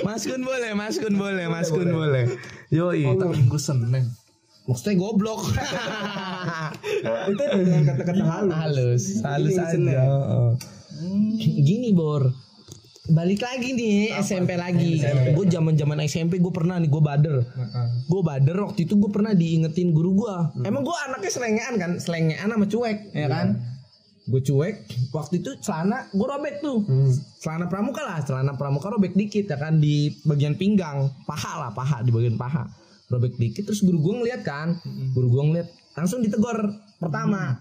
Mas 0.00 0.24
Kun 0.24 0.42
boleh, 0.42 0.72
Mas 0.72 0.96
Kun 0.96 1.14
boleh, 1.14 1.46
Mas 1.46 1.68
Kun 1.68 1.90
boleh. 1.90 2.24
Yoi. 2.70 3.04
Minggu 3.14 3.58
Senin. 3.58 4.08
Maksudnya 4.62 4.94
goblok. 4.94 5.42
Itu 7.34 7.42
dengan 7.42 7.82
kata-kata 7.92 8.22
halus. 8.22 8.54
halus, 8.54 9.04
halus 9.26 9.56
aja. 9.58 9.78
Heeh. 9.78 10.50
Gini 11.42 11.90
Bor, 11.90 12.30
balik 13.10 13.42
lagi 13.42 13.74
nih 13.74 14.14
SMP 14.22 14.54
lagi. 14.54 15.02
Gue 15.34 15.50
zaman 15.50 15.74
zaman 15.74 15.98
SMP 16.06 16.38
gue 16.38 16.52
pernah 16.54 16.78
nih 16.78 16.86
gue 16.86 17.02
bader. 17.02 17.36
Gue 18.06 18.22
bader 18.22 18.56
waktu 18.62 18.86
itu 18.86 18.94
gue 18.94 19.10
pernah 19.10 19.34
diingetin 19.34 19.90
guru 19.90 20.22
gue. 20.22 20.36
Emang 20.62 20.86
gue 20.86 20.94
anaknya 21.10 21.30
selengean 21.34 21.74
kan, 21.82 21.90
selengean 21.98 22.46
sama 22.46 22.66
cuek, 22.70 22.98
ya 23.18 23.26
kan? 23.26 23.58
Gue 24.30 24.38
cuek. 24.46 24.86
Waktu 25.10 25.42
itu 25.42 25.58
celana 25.58 26.06
gue 26.14 26.22
robek 26.22 26.62
tuh. 26.62 26.86
Celana 27.42 27.66
pramuka 27.66 28.06
lah, 28.06 28.22
celana 28.22 28.54
pramuka 28.54 28.94
robek 28.94 29.18
dikit 29.18 29.50
ya 29.50 29.58
kan 29.58 29.82
di 29.82 30.14
bagian 30.22 30.54
pinggang, 30.54 31.10
paha 31.26 31.66
lah, 31.66 31.70
paha 31.74 32.06
di 32.06 32.14
bagian 32.14 32.38
paha. 32.38 32.62
Robek 33.12 33.36
dikit 33.36 33.68
terus 33.68 33.84
guru 33.84 34.00
gue 34.00 34.14
ngeliat 34.24 34.40
kan, 34.40 34.72
guru 35.12 35.28
gue 35.28 35.42
ngeliat 35.52 35.68
langsung 35.92 36.24
ditegor 36.24 36.72
pertama. 36.96 37.60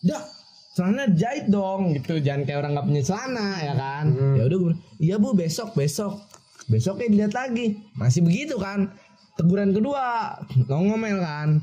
Dah, 0.00 0.24
celana 0.72 1.12
jahit 1.12 1.52
dong 1.52 1.92
gitu. 1.92 2.16
Jangan 2.24 2.48
kayak 2.48 2.64
orang 2.64 2.72
nggak 2.72 2.86
punya 2.88 3.02
celana 3.04 3.48
ya 3.60 3.74
kan? 3.76 4.04
Ya 4.40 4.48
udah 4.48 4.58
gue 4.64 4.72
iya 5.04 5.20
bu 5.20 5.36
besok 5.36 5.76
besok. 5.76 6.24
Besoknya 6.72 7.12
dilihat 7.12 7.34
lagi. 7.36 7.76
Masih 8.00 8.24
begitu 8.24 8.56
kan? 8.56 8.88
Teguran 9.36 9.76
kedua 9.76 10.36
ngomel 10.72 11.20
kan? 11.20 11.60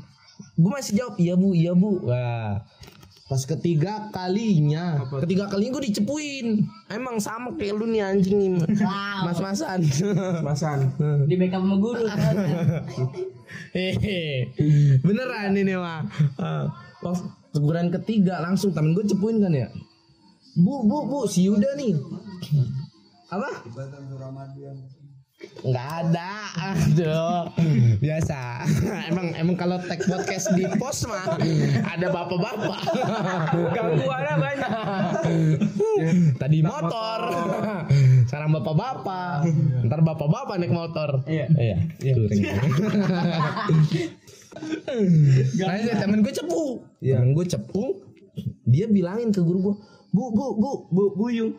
Gue 0.54 0.70
masih 0.70 0.94
jawab 0.94 1.18
iya 1.18 1.34
bu 1.34 1.50
iya 1.50 1.72
bu. 1.74 2.06
Wah. 2.06 2.62
Pas 3.26 3.42
ketiga 3.42 4.06
kalinya 4.14 5.02
ketiga 5.18 5.50
kalinya 5.50 5.74
gue 5.74 5.90
dicepuin 5.90 6.62
emang 6.86 7.18
sama 7.18 7.50
kayak 7.58 7.74
lu 7.74 7.90
nih 7.90 7.98
anjing 7.98 8.38
nih 8.38 8.50
mas 9.26 9.42
masan 9.42 9.82
Masan. 10.46 10.78
Di 11.28 11.34
backup 11.34 11.66
sama 11.66 11.76
guru. 11.76 12.06
Hehe. 13.74 14.50
Beneran 15.02 15.54
ini 15.54 15.74
mah. 15.74 16.06
Ah, 16.38 16.70
Pas 17.02 17.18
teguran 17.50 17.90
ketiga 17.90 18.38
langsung 18.40 18.70
temen 18.70 18.94
gue 18.94 19.04
cepuin 19.04 19.42
kan 19.42 19.52
ya. 19.52 19.68
Bu, 20.56 20.86
bu, 20.86 21.04
bu, 21.04 21.18
si 21.28 21.44
Yuda 21.44 21.76
nih. 21.76 21.92
Apa? 23.28 23.50
Nggak 25.36 25.88
ada, 26.00 26.32
aduh. 26.56 27.52
Biasa. 28.00 28.64
emang 29.12 29.36
emang 29.36 29.56
kalau 29.60 29.76
tag 29.84 30.00
podcast 30.08 30.48
di 30.56 30.64
pos 30.80 31.04
mah 31.04 31.36
ada 31.84 32.06
bapak-bapak. 32.08 32.80
Gangguannya 33.52 34.34
banyak. 34.40 34.70
Tadi 36.40 36.58
motor. 36.64 37.20
Sekarang 38.24 38.50
bapak-bapak. 38.56 39.52
Ntar 39.84 40.00
bapak-bapak 40.00 40.56
naik 40.56 40.72
motor. 40.72 41.20
Iya. 41.28 41.46
Iya. 42.00 42.12
Touring. 42.16 42.42
Nah, 44.56 46.00
temen 46.00 46.24
gue 46.24 46.32
cepu. 46.32 46.80
Iya. 47.04 47.20
Temen 47.20 47.36
gue 47.36 47.44
cepu. 47.44 48.00
Dia 48.64 48.88
bilangin 48.88 49.28
ke 49.28 49.44
guru 49.44 49.60
gue, 49.60 49.74
bu, 50.16 50.32
bu, 50.32 50.46
bu, 50.56 50.70
Bu, 50.88 51.02
buyung. 51.12 51.52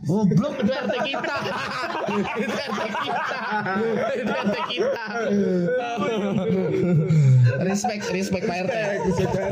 Goblok 0.00 0.54
itu 0.64 0.72
RT 0.72 0.94
kita. 1.04 1.34
itu 2.40 2.56
RT 2.56 2.80
kita. 3.04 3.38
itu 4.16 4.32
RT 4.32 4.56
kita. 4.72 5.04
respect, 7.60 8.02
respect 8.08 8.44
Pak 8.48 8.56
RT. 8.64 8.74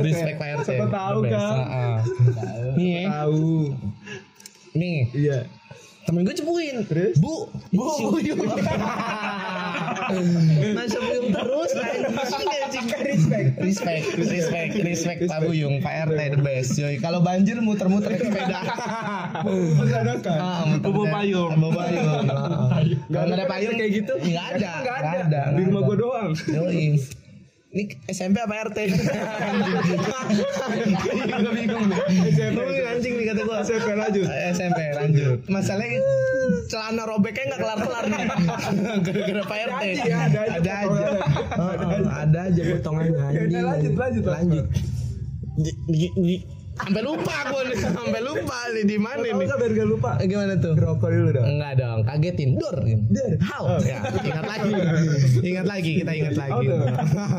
Respect 0.00 0.36
Pak 0.40 0.48
RT. 0.64 0.68
Siapa 0.72 0.88
tahu. 0.88 1.18
Ah, 1.28 1.52
ah. 1.68 1.96
Nih, 2.80 3.04
Tahu. 3.04 3.76
nih. 4.72 4.98
Iya. 5.12 5.38
Temen 6.08 6.24
gue 6.24 6.32
cepuin. 6.32 6.88
Terus? 6.88 7.20
Bu, 7.20 7.52
bu, 7.68 7.84
buyung. 8.08 8.40
Masa 10.72 10.96
buyung 11.04 11.28
terus 11.28 11.70
anjing 11.76 12.16
anjing. 12.16 12.86
Respect, 12.88 13.48
respect, 13.60 14.04
respect, 14.16 14.72
respect 14.80 15.18
Pak 15.28 15.44
Buyung, 15.44 15.84
Pak 15.84 16.08
RT 16.08 16.20
the 16.32 16.40
best. 16.40 16.80
Yoi, 16.80 16.96
kalau 16.96 17.20
banjir 17.20 17.60
muter-muter 17.60 18.08
naik 18.08 18.24
sepeda. 18.24 18.60
Mendadak 19.78 20.24
Ah, 20.32 20.64
muter- 20.64 20.88
Bawa 20.88 21.04
payung. 21.12 21.52
Bawa 21.60 21.72
payung. 21.84 22.24
Nggak 23.04 23.22
ada 23.28 23.44
payung 23.44 23.74
kayak 23.76 23.92
gitu? 23.94 24.12
Nggak 24.16 24.46
ada. 24.56 24.72
Nggak 24.80 24.96
ada. 24.96 25.10
ada. 25.20 25.42
Di 25.52 25.62
rumah 25.68 25.82
gua 25.84 25.96
doang. 25.98 26.30
Yoi. 26.48 26.96
Ini 27.68 27.84
SMP 28.08 28.40
apa 28.40 28.64
RT? 28.64 28.78
Gue 28.88 28.96
bingung 31.58 31.84
nih. 31.84 32.00
SMP. 32.32 32.58
Anjing 32.64 33.14
nih 33.14 33.26
kata 33.28 33.40
gue. 33.44 33.56
SMP 33.60 33.88
lanjut. 33.92 34.24
SMP 34.50 34.78
lanjut. 34.90 35.38
Masalahnya 35.46 36.00
celana 36.66 37.04
robeknya 37.04 37.44
nggak 37.46 37.60
kelar-kelar 37.60 38.04
nih. 38.06 38.24
Gara-gara 39.04 39.42
Pak 39.44 39.58
RT. 39.68 39.82
Ada 39.84 39.84
aja, 39.84 40.16
ada 40.16 40.40
aja 40.40 40.56
Ada 40.56 40.72
aja. 40.72 41.06
potongannya. 41.68 42.08
Ada 42.16 42.38
aja 42.42 42.62
potongannya 42.72 43.12
Ya 43.12 43.20
anjing. 43.20 43.44
udah, 43.44 43.62
lanjut, 43.62 43.92
lanjut, 43.94 44.24
Lanjut. 44.24 44.64
Sampai 46.78 47.02
lupa 47.02 47.34
gue 47.50 47.62
nih, 47.68 47.76
sampai 47.82 48.20
lupa 48.22 48.58
nih 48.72 48.84
di 48.86 48.96
mana 48.96 49.18
nih. 49.20 49.32
biar 49.34 49.72
gak 49.74 49.88
lupa? 49.88 50.10
Eh, 50.22 50.26
Gimana 50.30 50.54
tuh? 50.56 50.72
Rokok 50.78 51.08
dulu 51.10 51.30
dong. 51.34 51.46
Enggak 51.46 51.72
dong, 51.76 51.98
kagetin. 52.06 52.50
Dor. 52.54 52.76
Dor. 52.86 53.32
How? 53.42 53.62
Ya, 53.82 53.98
ingat 54.24 54.44
lagi. 54.46 54.70
Ingat 55.42 55.66
lagi, 55.66 55.90
kita 56.00 56.12
ingat 56.14 56.36
lagi. 56.38 56.66
Oh. 56.70 56.86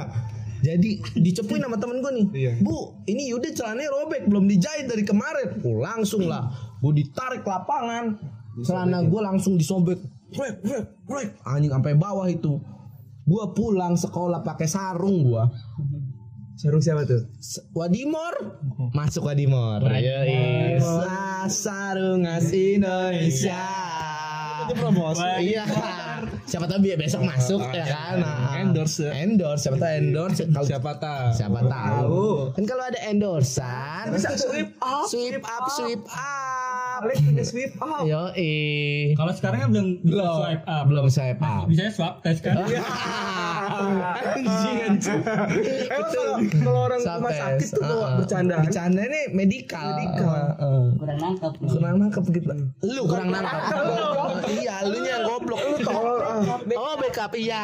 Jadi 0.67 0.99
dicepuin 1.15 1.63
sama 1.63 1.79
temen 1.79 2.03
gue 2.03 2.11
nih. 2.19 2.27
Iya. 2.35 2.51
Bu, 2.59 2.99
ini 3.07 3.31
Yuda 3.31 3.55
celananya 3.55 3.95
robek, 3.95 4.27
belum 4.27 4.43
dijahit 4.43 4.91
dari 4.91 5.07
kemarin. 5.07 5.63
Oh, 5.63 5.79
langsung 5.79 6.27
lah. 6.27 6.51
Gue 6.83 6.99
ditarik 6.99 7.47
lapangan. 7.47 8.19
Celana 8.67 9.07
gue 9.07 9.21
langsung 9.23 9.55
disobek. 9.55 9.99
Rek, 10.35 10.61
rek, 10.61 10.85
rek. 11.07 11.29
Anjing 11.47 11.71
sampai 11.71 11.95
bawah 11.95 12.27
itu. 12.27 12.59
Gue 13.23 13.45
pulang 13.55 13.95
sekolah 13.95 14.43
pakai 14.43 14.67
sarung 14.67 15.23
gue. 15.23 15.43
Sarung 16.59 16.83
siapa 16.83 17.07
tuh? 17.07 17.23
Wadimor? 17.71 18.35
Masuk 18.91 19.23
Wadimor. 19.23 19.79
Yoi. 19.87 20.75
Sa- 20.75 21.47
Sarungas 21.47 22.51
Indonesia. 22.51 23.63
Itu 24.67 24.73
promosi. 24.75 25.23
Iya. 25.39 25.63
Siapa 26.43 26.67
tahu 26.67 26.83
biar 26.83 26.99
besok 26.99 27.23
masuk 27.23 27.63
ya 27.71 27.85
kan? 27.87 28.19
Nah, 28.19 28.59
Endorse. 28.59 29.07
Endorse 29.07 29.61
siapa 29.63 29.77
tahu 29.79 29.91
endorse. 29.93 30.43
Kalau 30.45 30.65
Siapa 30.67 30.91
tahu? 30.99 31.29
siapa 31.31 31.59
tahu. 31.63 32.23
Kan 32.51 32.63
kalau 32.67 32.83
ada 32.83 32.99
endorsan 33.07 34.03
Bisa 34.11 34.35
sweep 34.35 34.75
up, 34.79 35.07
sweep 35.07 35.39
up. 35.39 35.63
sweep 35.71 36.03
up 36.03 36.38
Alex 36.99 37.17
punya 37.21 37.43
sweep 37.43 37.73
up. 37.79 38.03
yo 38.03 38.21
Kalau 39.15 39.31
sekarang 39.31 39.59
kan 39.61 39.69
belum 39.71 39.87
bisa 40.03 40.27
swipe 40.35 40.65
up. 40.65 40.83
belum 40.85 41.05
swipe 41.07 41.41
up. 41.41 41.63
Bisa 41.65 41.81
swab 41.89 42.13
tes 42.19 42.37
kan? 42.39 42.55
anjing 43.69 44.77
anjing. 44.87 45.19
Emang 45.87 46.11
kalau 46.11 46.35
kalau 46.59 46.81
orang 46.85 47.01
rumah 47.01 47.31
sakit 47.31 47.67
tuh 47.69 47.81
bawa 47.81 47.95
Ah, 47.99 48.05
ah. 48.05 48.17
bercandaan. 48.19 48.61
bercanda 48.65 49.01
ini 49.05 49.21
medikal 49.31 49.87
Medikal. 49.95 50.29
Ah, 50.29 50.51
ah. 50.59 50.85
kurang 50.97 51.19
nangkep 51.19 51.53
nih. 51.55 51.69
kurang 51.69 51.95
nangkep 51.99 52.23
gitu. 52.33 52.53
Lu 52.83 53.01
kurang 53.07 53.29
nangkep. 53.29 53.63
iya 54.55 54.75
lu 54.83 54.97
nya 54.99 55.11
yang 55.11 55.23
goblok. 55.25 55.59
Lu 55.59 55.75
tolol 55.79 56.17
oh 56.75 56.93
backup. 56.97 57.31
Iya. 57.33 57.63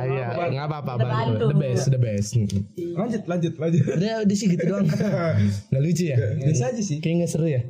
Iya 0.00 0.26
nggak 0.50 0.66
apa-apa 0.66 0.92
the 1.38 1.56
best 1.56 1.84
the 1.88 2.00
best. 2.00 2.36
Lanjut, 2.76 3.22
lanjut, 3.24 3.52
lanjut. 3.56 3.82
udah 3.86 4.14
udah 4.26 4.36
sih 4.36 4.46
gitu 4.50 4.64
doang. 4.66 4.86
Nggak 5.70 5.82
lucu 5.82 6.04
ya? 6.10 6.16
Biasa 6.36 6.74
aja 6.74 6.82
sih. 6.82 6.98
kayak 7.00 7.24
nggak 7.24 7.30
seru 7.30 7.46
ya 7.48 7.62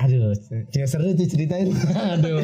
aduh 0.00 0.34
nggak 0.34 0.88
seru 0.88 1.14
tuh 1.14 1.26
ceritain. 1.28 1.70
Aduh. 2.18 2.42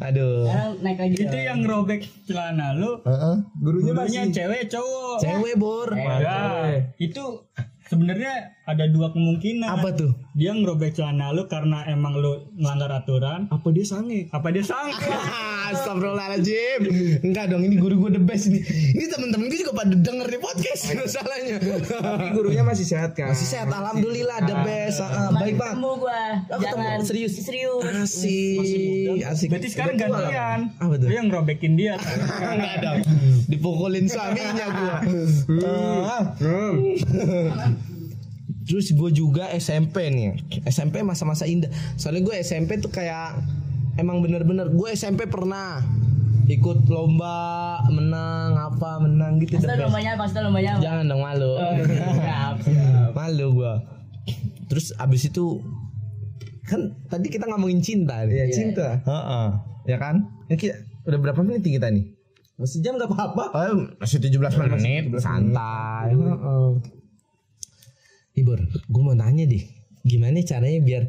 Aduh. 0.00 0.48
Naik 0.80 0.98
lagi. 0.98 1.14
Itu 1.20 1.36
yang 1.36 1.60
robek 1.68 2.08
celana 2.24 2.74
lu. 2.74 2.98
Heeh. 3.04 3.36
Gurunya 3.60 3.92
Gurunya 3.92 4.22
masih. 4.26 4.34
cewek 4.34 4.62
cowok. 4.72 5.18
cewek 5.20 5.54
bor. 5.60 5.88
Ya, 5.94 6.80
itu 6.96 7.24
sebenarnya 7.86 8.56
ada 8.64 8.88
dua 8.88 9.12
kemungkinan. 9.12 9.68
apa 9.68 9.88
tuh 9.92 10.12
Dia 10.34 10.50
ngerobek 10.50 10.90
celana 10.92 11.30
lu 11.30 11.46
karena 11.46 11.86
emang 11.86 12.18
lu 12.18 12.50
melanggar 12.52 12.90
aturan. 12.92 13.46
apa 13.48 13.70
dia 13.70 13.86
sange? 13.86 14.26
Apa 14.28 14.50
dia 14.50 14.60
sangka? 14.60 15.14
Astagfirullahaladzim 15.64 16.80
Enggak 17.22 17.48
dong 17.48 17.62
ini 17.62 17.74
guru 17.74 17.96
gue 17.98 18.12
the 18.12 18.22
best 18.22 18.46
nih 18.46 18.60
Ini 18.92 19.08
temen-temen 19.08 19.48
gue 19.48 19.58
juga 19.58 19.72
pada 19.72 19.96
denger 19.96 20.28
di 20.28 20.36
podcast 20.36 20.92
Masalahnya 21.00 21.56
Tapi 21.56 22.28
gurunya 22.30 22.60
masih 22.60 22.84
sehat 22.84 23.16
kan? 23.16 23.32
Masih 23.32 23.48
sehat 23.48 23.72
Alhamdulillah 23.72 24.44
the 24.44 24.56
best 24.60 25.00
Ah, 25.00 25.32
Baik 25.32 25.56
banget 25.56 25.72
ketemu 25.72 25.90
gua 25.96 26.20
Oh, 26.44 26.58
ketemu. 26.58 26.68
jangan 26.84 26.98
Serius? 27.00 27.32
serius 27.40 27.80
Asik 27.96 29.24
Asik 29.24 29.48
Berarti 29.48 29.68
sekarang 29.70 29.96
gantian. 29.96 30.58
Apa 30.76 30.94
tuh? 30.94 31.06
Lu 31.08 31.14
yang 31.14 31.26
ngerobekin 31.26 31.72
dia. 31.74 31.96
Enggak 32.44 32.76
dong 32.78 32.98
Dipukulin 33.46 34.04
suaminya 34.04 34.66
gue 34.68 34.96
Terus 38.64 38.96
gue 38.96 39.10
juga 39.12 39.52
SMP 39.52 40.08
nih 40.08 40.40
SMP 40.64 41.04
masa-masa 41.04 41.44
indah 41.44 41.68
Soalnya 42.00 42.24
gue 42.24 42.34
SMP 42.40 42.80
tuh 42.80 42.88
kayak 42.88 43.36
Emang 44.00 44.24
bener-bener 44.24 44.72
Gue 44.72 44.96
SMP 44.96 45.28
pernah 45.28 45.84
Ikut 46.48 46.88
lomba 46.88 47.76
Menang 47.92 48.56
apa 48.56 49.04
Menang 49.04 49.36
gitu 49.36 49.60
Pasti 49.60 49.68
lombanya 49.76 50.16
pasti 50.16 50.38
lombanya 50.40 50.70
apa? 50.76 50.82
Jangan 50.82 51.04
dong 51.12 51.20
malu 51.20 51.52
Siap. 51.60 52.54
Malu 53.12 53.46
gue 53.52 53.74
Terus 54.72 54.96
abis 54.96 55.28
itu 55.28 55.60
Kan 56.64 56.96
tadi 57.12 57.28
kita 57.28 57.44
ngomongin 57.44 57.84
cinta 57.84 58.24
nih 58.24 58.32
Iya, 58.32 58.46
cinta. 58.48 58.88
Heeh. 59.04 59.46
Ya 59.92 59.96
kan 60.00 60.24
Ini 60.48 60.56
kita, 60.56 60.80
Udah 61.04 61.18
berapa 61.20 61.40
menit 61.44 61.68
nih 61.68 61.76
kita 61.76 61.92
nih 61.92 62.04
Masih 62.54 62.86
jam 62.86 62.94
gak 62.94 63.10
apa-apa. 63.10 63.50
Oh, 63.50 63.90
masih 63.98 64.22
17 64.22 64.38
menit, 64.78 65.10
santai. 65.18 66.14
Heeh. 66.14 66.70
Ibor, 68.34 68.58
gue 68.66 69.02
mau 69.02 69.14
tanya 69.14 69.46
deh, 69.46 69.62
gimana 70.02 70.42
caranya 70.42 70.82
biar 70.82 71.06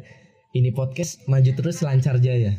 ini 0.54 0.70
podcast 0.70 1.26
maju 1.26 1.50
terus 1.58 1.82
lancar 1.82 2.22
jaya? 2.22 2.54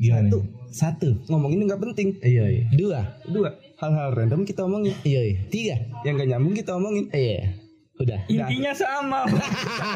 Gimana? 0.00 0.32
Satu. 0.32 0.40
Satu. 0.72 1.08
Ngomongin 1.28 1.68
nggak 1.68 1.76
penting. 1.76 2.16
Iya, 2.24 2.44
iya. 2.48 2.64
Dua. 2.72 3.04
Dua, 3.28 3.52
hal-hal 3.84 4.16
random 4.16 4.48
kita 4.48 4.64
omongin. 4.64 4.96
Iya, 5.04 5.20
iya. 5.28 5.38
Tiga. 5.52 5.76
Yang 6.08 6.14
gak 6.24 6.28
nyambung 6.32 6.54
kita 6.56 6.70
omongin. 6.80 7.04
Iya. 7.12 7.52
Udah. 7.98 8.20
Intinya 8.30 8.72
sama. 8.72 9.20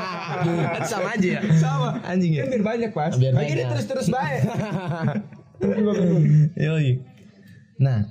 Sama 0.91 1.15
aja 1.15 1.29
ya. 1.39 1.41
Sama. 1.55 2.03
Anjing 2.03 2.35
ya. 2.35 2.45
Kan 2.45 2.51
biar 2.53 2.65
banyak 2.67 2.91
pas. 2.91 3.13
Biar 3.15 3.33
banyak. 3.33 3.63
terus-terus 3.63 4.11
baik. 4.11 4.43
Yoi. 6.67 6.99
Nah, 7.79 8.11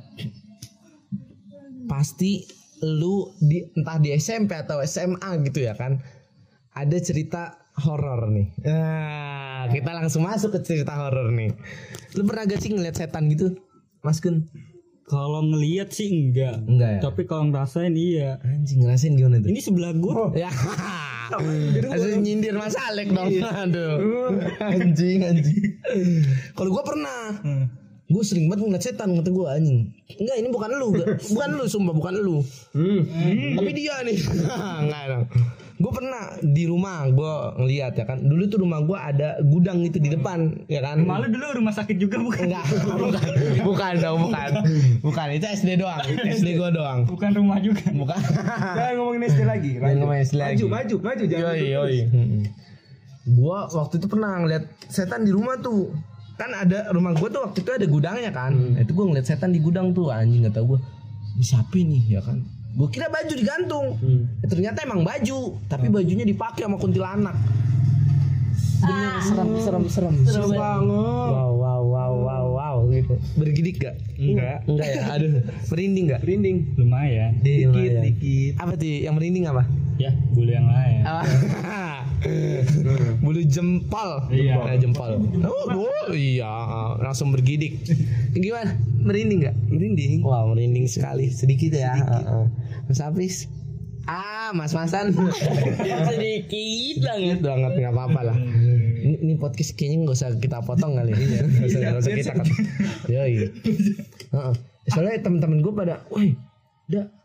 pasti 1.92 2.48
lu 2.82 3.30
di 3.38 3.62
entah 3.78 3.98
di 4.02 4.14
SMP 4.18 4.58
atau 4.58 4.82
SMA 4.82 5.30
gitu 5.48 5.66
ya 5.66 5.78
kan, 5.78 6.02
ada 6.74 6.98
cerita 6.98 7.62
horor 7.80 8.28
nih. 8.30 8.48
Nah, 8.68 9.70
kita 9.72 9.92
langsung 9.96 10.28
masuk 10.28 10.58
ke 10.58 10.60
cerita 10.66 10.98
horor 10.98 11.32
nih. 11.32 11.54
Lu 12.20 12.28
pernah 12.28 12.44
gak 12.50 12.60
sih 12.60 12.74
ngeliat 12.74 12.98
setan 12.98 13.32
gitu, 13.32 13.56
Mas 14.04 14.20
Kun? 14.20 14.50
Kalau 15.12 15.44
ngelihat 15.44 15.92
sih 15.92 16.08
enggak. 16.08 16.64
Enggak 16.64 16.90
ya. 16.96 17.02
Tapi 17.04 17.28
kalau 17.28 17.52
ngerasain 17.52 17.92
iya. 18.00 18.40
Anjing 18.48 18.88
ngerasain 18.88 19.20
gimana 19.20 19.44
tuh? 19.44 19.52
Ini 19.52 19.60
sebelah 19.60 19.92
gua. 20.00 20.32
Ya. 20.32 20.48
Langsung 21.92 22.24
nyindir 22.24 22.56
Mas 22.56 22.80
Alek 22.80 23.12
dong. 23.12 23.28
Aduh. 23.44 24.00
Anjing 24.64 25.20
anjing. 25.28 25.84
Kalau 26.56 26.70
gua 26.72 26.84
pernah. 26.88 27.44
Gue 28.12 28.22
sering 28.22 28.46
banget 28.46 28.68
ngeliat 28.68 28.84
setan 28.84 29.16
kata 29.16 29.30
gue 29.30 29.46
anjing. 29.48 29.80
Enggak 30.12 30.36
ini 30.36 30.48
bukan 30.52 30.70
lu, 30.76 30.88
bukan 31.32 31.50
lu 31.56 31.64
sumpah 31.66 31.96
bukan 31.96 32.14
lu. 32.20 32.38
Tapi 33.56 33.72
dia 33.72 34.04
nih. 34.04 34.18
Enggak 34.84 35.04
dong. 35.08 35.26
Gue 35.82 35.90
pernah 35.90 36.38
di 36.38 36.70
rumah 36.70 37.10
gue 37.10 37.34
ngeliat 37.58 37.98
ya 37.98 38.06
kan. 38.06 38.22
Dulu 38.22 38.44
tuh 38.46 38.62
rumah 38.62 38.86
gue 38.86 38.94
ada 38.94 39.42
gudang 39.42 39.82
itu 39.82 39.98
di 39.98 40.14
depan 40.14 40.54
ya 40.68 40.78
kan. 40.78 41.02
Malu 41.02 41.26
dulu 41.26 41.58
rumah 41.58 41.74
sakit 41.74 41.98
juga 41.98 42.22
bukan? 42.22 42.54
Enggak, 42.54 42.66
bukan, 42.86 43.24
bukan 43.72 43.94
dong, 43.98 44.18
bukan, 44.30 44.52
bukan 45.02 45.28
itu 45.34 45.46
SD 45.48 45.82
doang, 45.82 46.06
SD 46.06 46.54
gue 46.54 46.70
doang, 46.70 47.10
Bukan 47.10 47.34
rumah 47.34 47.58
juga. 47.58 47.82
bukan. 47.90 48.20
Jangan 48.78 48.94
ngomongin 48.94 49.22
SD 49.26 49.42
lagi. 49.42 49.72
Jangan 49.82 49.96
ngomongin 49.98 50.22
SD 50.22 50.36
lagi. 50.38 50.54
Maju, 50.54 50.66
maju, 50.70 50.96
maju. 51.02 51.24
Jangan 51.26 51.42
Yoi, 51.42 51.58
duduk 51.58 51.74
yoi. 51.74 51.98
terus. 51.98 52.50
Gua 53.22 53.70
waktu 53.70 53.94
itu 53.98 54.08
pernah 54.10 54.32
ngeliat 54.38 54.64
setan 54.86 55.22
di 55.22 55.32
rumah 55.32 55.58
tuh. 55.58 55.94
Kan 56.40 56.50
ada 56.54 56.90
rumah 56.92 57.14
gua 57.16 57.30
tuh 57.30 57.42
waktu 57.48 57.60
itu 57.64 57.72
ada 57.72 57.86
gudangnya 57.86 58.32
kan. 58.34 58.52
Nah, 58.54 58.82
itu 58.82 58.92
gua 58.92 59.06
ngeliat 59.12 59.26
setan 59.28 59.52
di 59.54 59.60
gudang 59.62 59.92
tuh 59.96 60.10
anjing 60.10 60.48
kata 60.48 60.62
gua. 60.66 60.80
Ini 61.38 61.44
siapa 61.46 61.78
nih 61.78 62.04
ya 62.18 62.22
kan? 62.24 62.42
Gua 62.76 62.88
kira 62.88 63.12
baju 63.12 63.34
digantung. 63.36 63.86
Eh, 64.42 64.48
ternyata 64.48 64.84
emang 64.84 65.04
baju, 65.04 65.60
tapi 65.68 65.92
bajunya 65.92 66.24
dipakai 66.24 66.66
sama 66.66 66.78
kuntilanak. 66.80 67.36
Bener 68.82 69.14
serem 69.22 69.50
serem 69.62 69.84
serem. 69.86 70.16
Serem 70.26 70.50
Serem 70.50 70.52
banget. 70.58 71.30
Wow 71.30 71.52
wow 71.54 71.82
wow 71.86 72.14
wow 72.18 72.46
wow 72.58 72.76
gitu. 72.90 73.14
Bergidik 73.38 73.78
gak? 73.78 73.96
Enggak. 74.18 74.66
Enggak 74.66 74.88
ya. 74.90 75.02
Aduh. 75.14 75.32
Merinding 75.70 76.06
gak? 76.10 76.20
Merinding. 76.26 76.58
Lumayan. 76.82 77.32
Dikit 77.46 77.92
dikit. 78.02 78.54
Apa 78.58 78.74
tuh 78.74 78.90
yang 78.90 79.14
merinding 79.14 79.46
apa? 79.46 79.64
Ya, 80.02 80.12
bulu 80.34 80.50
yang 80.50 80.66
lain. 80.66 81.06
Apa? 81.06 81.24
Bulu 83.26 83.42
jempol. 83.46 84.30
Iya. 84.34 84.62
Nah, 84.62 84.78
jempol. 84.78 85.22
Oh, 85.46 85.66
oh, 85.74 86.10
iya, 86.14 86.50
langsung 87.02 87.30
bergidik. 87.34 87.82
Gimana? 88.34 88.78
Merinding 89.02 89.40
nggak? 89.46 89.56
Merinding. 89.70 90.14
Wah, 90.26 90.46
merinding 90.50 90.86
sekali. 90.90 91.30
Sedikit 91.30 91.74
ya. 91.74 91.98
Heeh. 91.98 92.46
Mas 92.90 93.02
Apis. 93.02 93.50
Ah, 94.10 94.50
Mas 94.58 94.74
Masan. 94.74 95.14
sedikit 96.10 97.06
banget 97.06 97.38
Sedikit 97.38 97.42
banget 97.46 97.72
nggak 97.78 97.94
apa-apa 97.94 98.22
lah. 98.34 98.38
Ini, 99.02 99.16
ini 99.22 99.34
podcast 99.38 99.78
kayaknya 99.78 100.10
nggak 100.10 100.18
usah 100.18 100.30
kita 100.42 100.58
potong 100.66 100.98
kali. 100.98 101.14
Iya, 101.14 101.42
nggak 101.46 101.70
usah, 101.70 101.80
nggak 101.82 102.02
usah 102.02 102.12
kita 102.18 102.34
cut. 102.42 102.48
Yoi. 103.10 103.34
Heeh. 104.34 104.54
Soalnya 104.90 105.22
teman-teman 105.22 105.62
gue 105.62 105.74
pada, 105.78 106.02
woi, 106.10 106.34
dah 106.90 107.21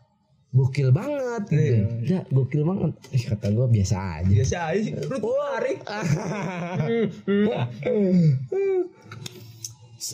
gokil 0.55 0.89
banget 0.95 1.43
gitu. 1.51 1.75
Dah 2.07 2.23
gokil 2.31 2.63
banget. 2.63 2.91
Eh, 3.11 3.21
kata 3.21 3.51
gue 3.51 3.67
biasa 3.67 3.95
aja. 4.21 4.29
Biasa 4.31 4.57
aja. 4.73 4.91
Lu 5.05 5.15
tuh 5.19 5.35
hari. 5.53 5.73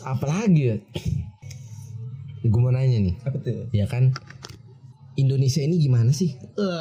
apa 0.04 0.24
lagi 0.26 0.62
ya? 0.74 0.76
Gue 2.44 2.60
mau 2.60 2.68
nanya 2.68 2.98
nih, 3.00 3.14
Apa 3.24 3.40
tuh? 3.40 3.72
ya 3.72 3.88
kan? 3.88 4.12
Indonesia 5.14 5.62
ini 5.62 5.78
gimana 5.78 6.10
sih? 6.10 6.34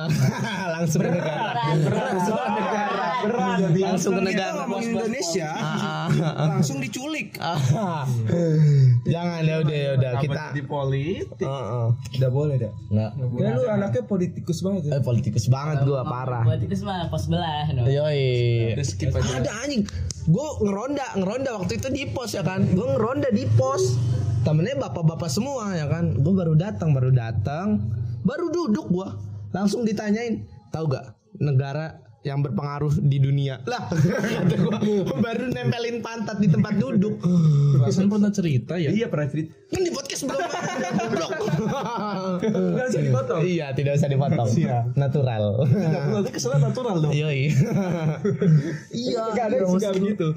langsung 0.73 1.05
ke 1.05 1.09
negara. 1.13 1.61
Langsung 1.77 2.33
ke 2.33 2.49
negara. 2.57 3.07
Berat. 3.23 3.57
Langsung 3.69 4.13
ke 4.17 4.21
negara. 4.25 4.49
Kita 4.49 4.59
ngomongin 4.65 4.89
Indonesia. 4.97 5.49
Langsung 6.33 6.77
diculik. 6.81 7.37
Jangan 9.13 9.41
ya 9.45 9.55
udah 9.61 9.77
ya 9.77 9.91
udah 9.99 10.11
kita. 10.17 10.43
di 10.53 10.63
politik 10.65 11.45
Heeh. 11.45 11.87
Udah 11.93 12.29
boleh 12.33 12.55
dah. 12.57 12.73
Nggak. 12.89 13.11
Kan 13.21 13.51
lu 13.53 13.63
anaknya 13.69 14.03
politikus 14.09 14.59
banget 14.65 14.81
ya. 14.89 14.91
Eh, 14.97 15.03
politikus 15.05 15.45
banget 15.45 15.85
gue 15.85 16.01
parah. 16.01 16.43
itu 16.57 16.73
semua 16.73 17.05
pos 17.13 17.29
sebelah 17.29 17.69
no. 17.69 17.85
Yoi. 17.85 18.73
Udah 18.73 18.85
skip 18.85 19.13
aja. 19.13 19.29
Ada 19.45 19.51
anjing. 19.61 19.85
Gue 20.25 20.47
ngeronda, 20.65 21.05
ngeronda 21.21 21.49
waktu 21.61 21.77
itu 21.77 21.87
di 21.93 22.09
pos 22.09 22.33
ya 22.33 22.41
kan. 22.41 22.65
Gue 22.73 22.87
ngeronda 22.97 23.29
di 23.29 23.45
pos. 23.53 23.93
Temennya 24.43 24.75
bapak-bapak 24.89 25.29
semua 25.29 25.71
ya 25.77 25.85
kan. 25.85 26.17
Gue 26.17 26.33
baru 26.33 26.57
datang, 26.57 26.91
baru 26.97 27.13
datang. 27.13 27.93
Baru 28.23 28.49
duduk 28.49 28.85
gua. 28.89 29.15
Langsung 29.53 29.85
ditanyain 29.85 30.49
tahu 30.73 30.89
gak 30.89 31.13
negara 31.37 32.01
yang 32.23 32.39
berpengaruh 32.39 33.03
di 33.03 33.19
dunia? 33.19 33.59
Lah 33.67 33.91
kata 34.39 34.55
gua 34.57 34.79
baru 35.19 35.51
nempelin 35.51 35.99
pantat 35.99 36.39
di 36.39 36.47
tempat 36.47 36.79
duduk. 36.79 37.19
Perasaan 37.77 38.07
pernah 38.07 38.31
cerita 38.31 38.79
ya. 38.79 38.89
Iya 38.89 39.11
pernah 39.11 39.27
cerita. 39.27 39.51
kan 39.69 39.81
di 39.83 39.91
podcast 39.91 40.23
belum 40.23 40.41
goblok. 40.93 41.31
Enggak 42.73 42.85
usah 42.89 43.01
dipotong. 43.03 43.41
iya 43.43 43.67
tidak 43.75 43.91
usah 43.99 44.09
dipotong. 44.09 44.49
Natural. 44.95 45.43
Nanti 45.67 46.31
keselnya 46.31 46.59
natural 46.71 46.95
dong. 47.03 47.13
iya 47.17 47.29
iya 48.95 49.19
Enggak 49.29 49.45
ada 49.51 49.55
yang 49.59 49.69
suka 49.75 49.89
begitu. 49.93 50.27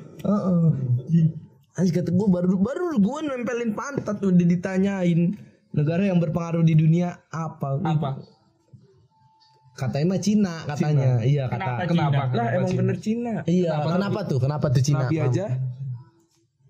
Anjir 1.76 1.92
kata 2.00 2.08
gue 2.08 2.28
baru 2.32 2.56
baru 2.56 2.96
gue 2.96 3.18
nempelin 3.28 3.76
pantat 3.76 4.16
udah 4.24 4.46
ditanyain 4.48 5.36
negara 5.76 6.02
yang 6.08 6.16
berpengaruh 6.16 6.64
di 6.64 6.72
dunia 6.72 7.20
apa? 7.28 7.76
Apa? 7.84 8.10
Katanya 9.76 10.16
mah 10.16 10.20
Cina 10.24 10.64
katanya. 10.64 11.20
Iya 11.20 11.52
kata. 11.52 11.84
Kenapa? 11.84 12.32
Lah 12.32 12.48
emang 12.56 12.72
bener 12.72 12.96
Cina. 12.96 13.44
Iya. 13.44 13.84
Kenapa, 13.84 14.24
tuh? 14.24 14.40
Kenapa 14.40 14.72
tuh 14.72 14.80
Cina? 14.80 15.04
Nabi 15.04 15.20
aja. 15.20 15.46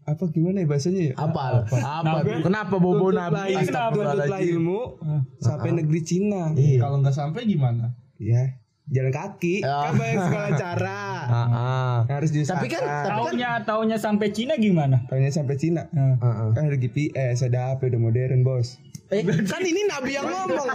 Apa 0.07 0.31
gimana 0.31 0.63
ya 0.63 0.67
bahasanya 0.71 1.03
ya? 1.11 1.15
Apa? 1.15 1.67
Apa? 1.71 2.19
Kenapa 2.43 2.75
bobo 2.83 3.15
nabi? 3.15 3.59
Tuntutlah 3.63 4.43
ilmu 4.43 4.99
sampai 5.39 5.71
negeri 5.71 6.01
Cina. 6.03 6.51
Kalau 6.55 6.99
nggak 6.99 7.15
sampai 7.15 7.47
gimana? 7.47 7.95
Ya, 8.19 8.59
jalan 8.91 9.13
kaki. 9.13 9.67
Ya. 9.67 9.91
Kan 9.91 9.95
banyak 9.99 10.19
segala 10.31 10.49
cara. 10.55 11.03
Ah, 11.27 11.37
ah. 11.37 11.97
Harus 12.07 12.31
diusahakan. 12.31 12.61
Tapi 12.63 12.67
kan 12.71 12.83
tapi 12.87 13.21
kan 13.43 13.61
Taunya 13.67 13.99
sampai 13.99 14.29
Cina 14.31 14.55
gimana? 14.55 15.03
Taunya 15.11 15.31
sampai 15.31 15.59
Cina. 15.59 15.91
Ah, 15.95 16.17
ah. 16.23 16.49
Kan 16.55 16.71
ada 16.71 16.79
GPS, 16.79 17.43
ada 17.43 17.75
HP 17.75 17.91
udah 17.91 18.01
modern, 18.01 18.47
Bos. 18.47 18.79
Eh, 19.07 19.23
kan 19.23 19.63
ini 19.63 19.87
nabi 19.87 20.19
yang 20.19 20.27
ngomong. 20.27 20.67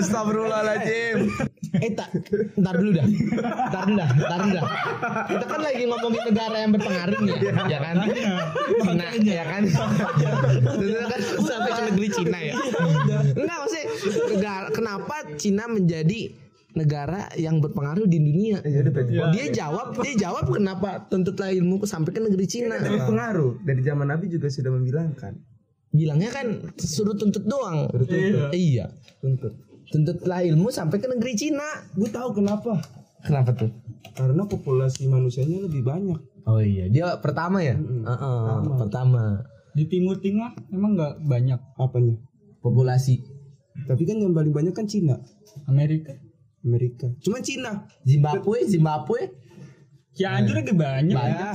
Astagfirullahaladzim. 0.00 1.28
Eh 1.82 1.92
tak, 1.92 2.08
ntar 2.56 2.74
dulu 2.80 2.90
dah, 2.96 3.06
ntar 3.68 3.82
dulu 3.84 3.96
dah, 4.00 4.10
ntar 4.16 4.38
dulu 4.40 4.52
dah. 4.56 4.64
Kita 5.28 5.44
kan 5.44 5.60
lagi 5.60 5.82
ngomongin 5.84 6.22
negara 6.28 6.56
yang 6.56 6.72
berpengaruh 6.72 7.18
nih, 7.22 7.36
ya 7.68 7.78
kan? 7.82 7.96
Cina, 8.82 9.04
ya 9.20 9.44
kan? 9.44 9.62
Itu 10.80 10.94
kan 11.06 11.20
sampai 11.44 11.70
ke 11.72 11.82
negeri 11.92 12.08
Cina 12.12 12.38
ya. 12.40 12.54
Enggak 13.36 13.56
maksudnya 13.60 13.86
negara, 14.32 14.66
kenapa 14.72 15.16
Cina 15.36 15.64
menjadi 15.68 16.20
negara 16.76 17.32
yang 17.40 17.60
berpengaruh 17.64 18.04
di 18.04 18.18
dunia? 18.20 18.60
Dia 19.32 19.46
jawab, 19.48 19.96
dia 20.04 20.14
jawab 20.28 20.52
kenapa 20.52 21.08
tuntutlah 21.08 21.48
ilmu 21.52 21.84
sampai 21.88 22.12
ke 22.12 22.20
negeri 22.20 22.46
Cina. 22.48 22.76
Tapi 22.76 23.00
pengaruh 23.00 23.64
dari 23.64 23.80
zaman 23.80 24.12
Nabi 24.12 24.28
juga 24.28 24.52
sudah 24.52 24.72
membilangkan. 24.72 25.36
Bilangnya 25.96 26.28
kan 26.28 26.60
suruh 26.76 27.16
tuntut 27.16 27.48
doang. 27.48 27.88
Iya. 28.52 28.92
Tuntut. 29.24 29.56
Tuntutlah 29.86 30.42
ilmu 30.42 30.74
sampai 30.74 30.98
ke 30.98 31.06
negeri 31.06 31.38
Cina. 31.38 31.86
Gue 31.94 32.10
tahu 32.10 32.42
kenapa. 32.42 32.82
Kenapa 33.22 33.54
tuh? 33.54 33.70
Karena 34.14 34.42
populasi 34.46 35.06
manusianya 35.06 35.66
lebih 35.66 35.86
banyak. 35.86 36.18
Oh 36.46 36.62
iya, 36.62 36.86
dia 36.86 37.18
pertama 37.18 37.58
ya? 37.58 37.74
Heeh, 37.74 38.54
pertama. 38.78 39.42
Di 39.74 39.90
Timur 39.90 40.22
Tengah 40.22 40.54
emang 40.70 40.94
nggak 40.94 41.26
banyak. 41.26 41.58
Apanya? 41.78 42.14
Populasi 42.62 43.22
Tapi 43.76 44.08
kan 44.08 44.16
yang 44.16 44.32
paling 44.32 44.56
banyak 44.56 44.72
kan 44.72 44.88
Cina, 44.88 45.20
Amerika. 45.68 46.16
Amerika. 46.64 47.12
Cuma 47.20 47.44
Cina. 47.44 47.84
Zimbabwe, 48.02 48.64
Zimbabwe. 48.64 49.20
Cianjur 50.16 50.64
juga 50.64 50.74
banyak. 50.80 51.12
Banyak. 51.12 51.52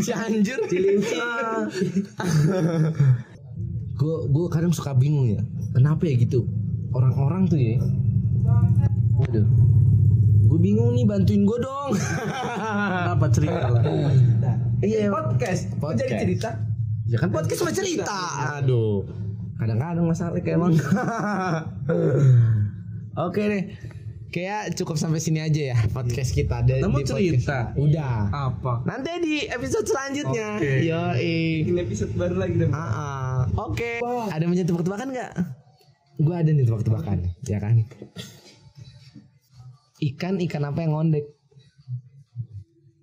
Cianjur. 0.00 0.60
Gue 4.02 4.26
gue 4.26 4.46
kadang 4.50 4.74
suka 4.74 4.98
bingung 4.98 5.30
ya. 5.30 5.38
Kenapa 5.78 6.10
ya 6.10 6.18
gitu? 6.18 6.50
Orang-orang 6.90 7.46
tuh 7.46 7.58
ya. 7.62 7.78
Waduh. 9.22 9.46
Gue 10.50 10.58
bingung 10.58 10.98
nih 10.98 11.06
bantuin 11.06 11.46
gue 11.46 11.58
dong. 11.62 11.94
Apa 13.14 13.30
cerita 13.30 13.70
lah? 13.70 13.82
Iya. 14.82 15.06
Podcast. 15.06 15.70
Kok 15.78 15.94
jadi 15.94 16.02
Podcast. 16.02 16.22
cerita? 16.26 16.50
Ya 17.06 17.16
kan 17.22 17.30
podcast 17.30 17.58
sama 17.62 17.70
cerita. 17.70 18.18
Aduh. 18.58 19.06
Kadang-kadang 19.62 20.10
masalah 20.10 20.34
kayak 20.42 20.58
emang. 20.58 20.74
Oke 23.30 23.42
deh. 23.46 23.64
Kayak 24.32 24.72
cukup 24.74 24.96
sampai 24.96 25.20
sini 25.20 25.44
aja 25.44 25.76
ya 25.76 25.78
podcast 25.92 26.32
kita. 26.34 26.64
Ada 26.64 26.82
Kamu 26.82 26.98
di 26.98 27.04
podcast. 27.04 27.20
cerita? 27.20 27.58
Udah. 27.78 28.16
Apa? 28.50 28.82
Nanti 28.82 29.10
di 29.22 29.34
episode 29.46 29.86
selanjutnya. 29.86 30.58
Yoi. 30.58 31.70
Ini 31.70 31.78
episode 31.86 32.10
baru 32.18 32.34
lagi 32.40 32.58
deh. 32.58 32.70
Oke. 33.56 34.00
Ada 34.32 34.44
macam 34.48 34.64
tebak-tebakan 34.64 35.08
nggak? 35.12 35.32
Gue 36.22 36.34
ada 36.36 36.50
nih 36.52 36.64
tebak-tebakan, 36.64 37.18
ya 37.44 37.58
kan? 37.60 37.76
Ikan 40.02 40.34
ikan 40.48 40.62
apa 40.66 40.78
yang 40.82 40.92
ngondek? 40.96 41.24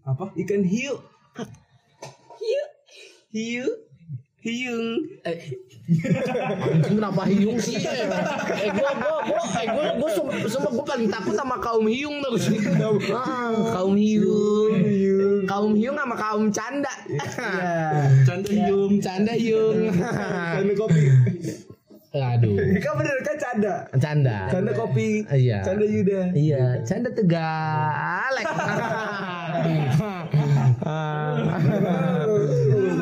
Apa? 0.04 0.34
Ikan 0.36 0.66
hiu. 0.66 0.98
Hiu. 2.40 2.64
Hiu. 3.30 3.68
Hiung. 4.40 4.88
Eh, 5.28 5.52
Anjing 6.64 6.96
kenapa 6.96 7.28
hiung 7.28 7.60
sih? 7.60 7.76
Eh, 7.76 8.08
eh 8.64 8.72
gua 8.72 8.92
gua 8.96 9.20
gua 9.28 9.44
eh 9.60 9.68
gua 9.68 9.86
gua 10.00 10.10
sumpah, 10.16 10.38
sumpah 10.48 10.72
gua 10.72 10.86
paling 10.88 11.12
takut 11.12 11.36
sama 11.36 11.60
kaum 11.60 11.84
hiung 11.92 12.24
tuh. 12.24 12.40
Ah, 13.12 13.52
kaum 13.76 14.00
hiung. 14.00 14.69
Kaum 15.60 15.76
hiung 15.76 16.00
sama 16.00 16.16
kaum 16.16 16.48
canda. 16.56 16.88
Canda 18.24 18.48
hiung. 18.48 18.96
Canda 19.04 19.36
hiung. 19.36 19.92
Canda 19.92 20.72
kopi. 20.72 21.12
Aduh. 22.16 22.56
Kan 22.80 22.94
bener 22.96 23.20
kan 23.28 23.36
canda. 23.36 23.74
Canda. 24.00 24.38
Canda 24.48 24.72
kopi. 24.72 25.28
Iya. 25.28 25.60
Canda 25.60 25.84
Yuda. 25.84 26.32
Iya, 26.32 26.80
canda 26.88 27.12
tegalek. 27.12 28.48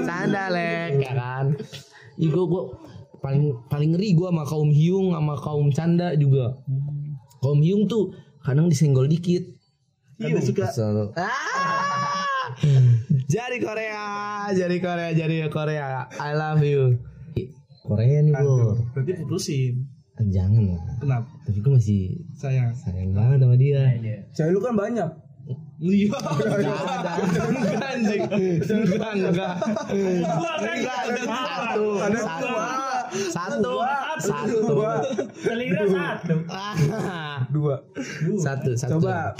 canda 0.10 0.44
lek, 0.50 0.98
ya 0.98 1.14
kan? 1.14 1.54
Ih, 2.18 2.34
gua, 2.34 2.46
gua 2.50 2.64
paling 3.22 3.54
paling 3.70 3.94
ngeri 3.94 4.18
gua 4.18 4.34
sama 4.34 4.50
kaum 4.50 4.74
hiung 4.74 5.14
sama 5.14 5.38
kaum 5.38 5.70
canda 5.70 6.18
juga. 6.18 6.58
Kaum 7.38 7.62
hiung 7.62 7.86
tuh 7.86 8.18
kadang 8.42 8.66
disenggol 8.66 9.06
dikit. 9.06 9.46
Hiung 10.18 10.42
suka. 10.42 10.74
Kesel. 10.74 11.14
Ah! 11.14 11.77
Jari 13.28 13.58
Korea, 13.62 14.06
jari 14.50 14.78
Korea, 14.82 15.10
jari 15.14 15.46
Korea. 15.48 16.10
I 16.10 16.32
love 16.34 16.64
you. 16.66 16.98
Korea 17.86 18.20
nih, 18.20 18.34
Bor. 18.34 18.76
Berarti 18.98 19.12
putusin. 19.22 19.74
Jangan 20.18 20.74
lah. 20.74 20.82
Kenapa? 20.98 21.30
Tapi 21.46 21.58
gue 21.62 21.74
masih 21.78 22.02
Sayang. 22.34 22.74
sayang 22.74 23.14
banget 23.14 23.38
sama 23.46 23.56
dia. 23.56 23.86
Cewek 24.34 24.50
lu 24.50 24.60
kan 24.66 24.74
banyak. 24.74 25.10
Iya. 25.78 26.10
Enggak 26.10 26.82
ada. 26.90 27.12
Enggak 27.22 27.86
anjing. 27.86 28.22
Enggak, 28.66 29.12
enggak. 29.14 29.54
Enggak, 30.58 31.00
satu. 31.22 31.86
Ada 32.02 32.18
Satu. 33.30 33.58
dua. 33.62 33.92
Satu. 34.18 34.58
Selera 35.38 35.84
satu. 35.86 36.36
Dua. 37.54 37.76
Satu, 38.42 38.72
satu. 38.74 38.92
Coba 38.98 39.38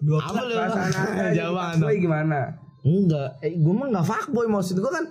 Dua 0.00 0.18
apa 0.24 0.40
lu? 0.48 0.54
perasaan 0.56 1.32
Jawab 1.38 1.76
Boy 1.80 1.96
gimana? 2.00 2.40
Enggak, 2.80 3.36
eh, 3.44 3.52
gue 3.60 3.74
mah 3.76 3.92
enggak 3.92 4.08
fuckboy 4.08 4.48
maksud 4.48 4.80
gue 4.80 4.92
kan 4.92 5.04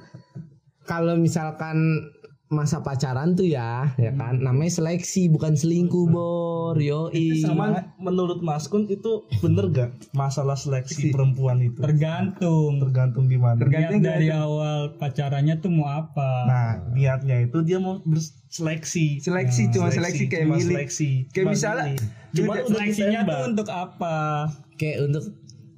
kalau 0.89 1.13
misalkan 1.13 2.09
masa 2.49 2.81
pacaran 2.81 3.37
tuh 3.37 3.45
ya, 3.45 3.93
ya 4.01 4.09
kan 4.17 4.41
namanya 4.41 4.81
seleksi 4.81 5.29
bukan 5.29 5.53
selingkuh 5.53 6.09
bor, 6.09 6.73
yoi. 6.81 7.45
Sama 7.45 7.93
menurut 8.01 8.41
Mas 8.41 8.65
Kun 8.65 8.89
itu 8.89 9.29
bener 9.45 9.69
gak 9.69 9.93
masalah 10.17 10.57
seleksi 10.57 11.09
perempuan 11.13 11.61
itu? 11.61 11.77
Tergantung. 11.77 12.81
Tergantung 12.81 13.29
gimana. 13.29 13.61
Niat 13.61 14.01
dari 14.01 14.33
awal 14.33 14.97
pacarannya 14.97 15.61
tuh 15.61 15.69
mau 15.69 15.93
apa? 15.93 16.31
Nah, 16.49 16.69
niatnya 16.89 17.45
itu 17.45 17.61
dia 17.61 17.77
mau 17.77 18.01
berseleksi. 18.01 19.21
Seleksi 19.21 19.69
cuma 19.69 19.93
seleksi 19.93 20.25
kayak 20.25 20.49
cuma 20.49 20.57
milih. 20.57 20.73
seleksi. 20.73 21.09
Kayak 21.29 21.53
misalnya. 21.53 22.01
Cuma 22.33 22.53
Seleksinya 22.65 23.29
tuh 23.29 23.41
untuk 23.53 23.69
apa? 23.69 24.49
Kayak 24.81 25.05
untuk 25.05 25.23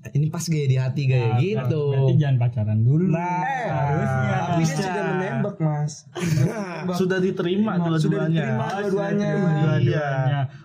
ini 0.10 0.34
pas 0.34 0.42
gaya 0.42 0.66
di 0.66 0.78
hati 0.82 1.06
gaya 1.06 1.38
gitu. 1.38 1.94
Berarti 1.94 2.14
jangan 2.18 2.38
pacaran 2.42 2.80
dulu. 2.82 3.14
Nah, 3.14 3.46
harusnya. 3.70 4.38
Tapi 4.42 4.64
dia 4.66 4.76
sudah 4.82 5.04
menembak 5.14 5.56
mas. 5.62 5.94
sudah 6.98 7.22
diterima 7.22 7.78
dua-duanya. 7.78 8.02
Sudah 8.02 8.26
diterima 8.26 8.66
dua-duanya. 8.82 9.30
Iya. 9.78 10.10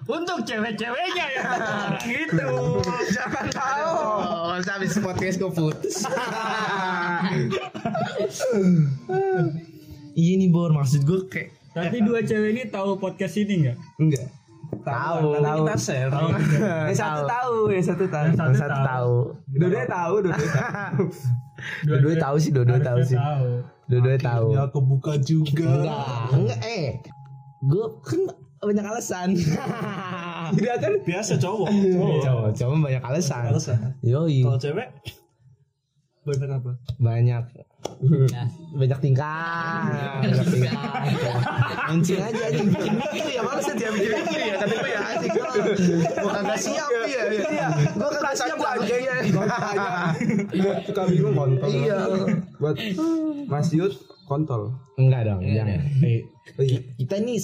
Untuk 0.08 0.38
cewek-ceweknya 0.48 1.26
ya. 1.36 1.42
gitu. 2.08 2.48
Jangan 3.12 3.46
tahu. 3.52 3.92
Oh, 4.24 4.56
habis 4.56 4.96
podcast 4.96 5.36
gue 5.36 5.52
putus. 5.52 5.96
iya 10.16 10.32
nih 10.40 10.48
Bor, 10.48 10.72
maksud 10.72 11.04
gue 11.04 11.28
kayak 11.28 11.52
Tapi 11.76 12.00
dua 12.00 12.24
cewek 12.24 12.56
ini 12.56 12.62
tahu 12.72 12.96
podcast 12.96 13.36
ini 13.36 13.68
nggak? 13.68 13.76
Enggak. 14.00 14.32
Ketahuan. 14.70 15.40
Nanti 15.42 15.60
kita 15.62 15.76
share. 15.78 16.10
Yang 16.86 16.98
satu 16.98 17.22
tahu, 17.26 17.56
yang 17.72 17.84
satu 17.84 18.04
tahu. 18.06 18.24
Yang 18.32 18.56
satu 18.58 18.78
tahu. 18.82 19.14
Dua-duanya 19.56 19.88
tahu, 19.88 20.14
dua-duanya 20.24 20.52
tahu. 20.62 21.04
Dua-duanya 21.88 22.18
tahu 22.20 22.36
sih, 22.36 22.50
dua-duanya 22.52 22.84
tahu 22.84 23.00
sih. 23.00 23.16
Tahu. 23.16 23.48
Dua-duanya 23.88 24.20
tahu. 24.20 24.46
Ya 24.52 24.64
kebuka 24.68 25.12
juga. 25.24 25.64
Enggak, 25.64 26.06
enggak 26.36 26.60
eh. 26.68 26.86
Gue 27.64 27.86
kan 28.04 28.20
banyak 28.60 28.84
alasan. 28.84 29.28
Tidak 30.52 30.76
kan? 30.84 30.92
Biasa 31.06 31.32
cowok. 31.40 31.68
Cowok. 31.72 32.18
Cowok, 32.22 32.48
cowok 32.52 32.74
banyak 32.84 33.02
alasan. 33.02 33.44
Alasan. 33.56 33.78
Yoi, 34.04 34.44
Kalau 34.44 34.60
cewek 34.60 34.88
banyak 36.26 36.50
apa? 36.50 36.72
banyak 36.98 37.44
banyak 38.74 38.98
tingkah, 38.98 39.86
banyak 40.26 40.46
tingkah. 40.50 40.74
Mancing 41.86 42.18
aja 42.18 42.42
anjing 42.50 42.68
bikin 42.74 42.94
mikir 42.98 43.26
ya 43.30 43.40
males 43.46 43.66
ya 43.70 43.90
bikin 43.94 44.10
mikir 44.26 44.40
ya 44.42 44.54
kata 44.58 44.74
gue 44.74 44.90
ya 44.90 45.00
asik 45.14 45.30
Gue 46.18 46.30
kagak 46.34 46.58
siap 46.58 46.90
ya. 47.06 47.22
Iya. 47.30 47.66
Gue 47.94 48.08
kagak 48.10 48.34
siap 48.34 48.58
aja 48.58 48.96
ya. 48.98 49.16
Suka 50.82 51.02
bingung 51.06 51.34
kontol. 51.38 51.68
Iya. 51.70 51.98
Buat 52.58 52.76
Mas 53.46 53.70
Yud 53.70 53.94
kontol. 54.26 54.74
Enggak 54.98 55.30
dong, 55.30 55.46
jangan. 55.46 55.78
Iya. 56.02 56.26
Kita 56.98 57.16
nih 57.22 57.38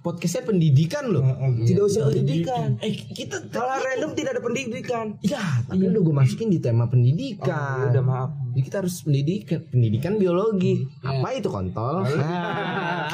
podcastnya 0.00 0.42
pendidikan 0.44 1.08
loh. 1.08 1.24
Tidak 1.60 1.82
usah 1.82 2.08
pendidikan. 2.08 2.76
Eh 2.80 2.92
kita 2.92 3.48
Kalau 3.48 3.76
random 3.76 4.12
tidak 4.12 4.36
ada 4.36 4.42
pendidikan. 4.42 5.16
Ya, 5.20 5.40
tapi 5.64 5.88
udah 5.88 6.00
gue 6.00 6.14
masukin 6.14 6.48
di 6.48 6.58
tema 6.58 6.88
pendidikan. 6.88 7.92
Udah 7.92 8.02
maaf. 8.04 8.30
Jadi 8.54 8.62
kita 8.62 8.76
harus 8.86 9.02
pendidikan, 9.02 9.58
pendidikan 9.66 10.12
biologi. 10.14 10.86
Apa 11.02 11.28
itu 11.34 11.48
kontol? 11.50 12.06
Nah. 12.06 13.10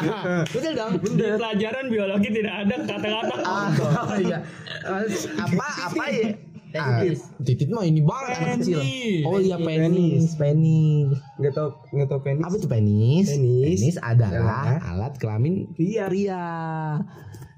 Betul 0.53 0.73
dong. 0.77 1.01
Di 1.01 1.25
pelajaran 1.33 1.85
biologi 1.89 2.29
tidak 2.29 2.55
ada 2.67 2.75
kata-kata 2.85 3.35
Ah, 3.41 3.69
iya. 4.23 4.39
Eh, 4.85 5.05
Apa 5.41 5.67
apa 5.89 6.05
ya? 6.13 6.29
Ah, 6.77 7.03
titit 7.43 7.69
mah 7.71 7.83
ini 7.83 8.01
banget 8.05 8.39
anak 8.39 8.63
kecil. 8.63 8.79
Penis. 8.79 9.27
Oh 9.27 9.39
iya 9.43 9.57
penis, 9.59 10.25
penis. 10.39 11.19
Nggak 11.41 11.53
tahu 11.57 11.69
nggak 11.95 12.09
tahu 12.09 12.21
penis. 12.23 12.45
Apa 12.47 12.55
itu 12.59 12.69
penis? 12.71 13.27
Penis. 13.35 13.97
adalah 13.99 14.79
alat 14.83 15.15
kelamin 15.19 15.71
pria. 15.75 16.07
pria. 16.07 16.47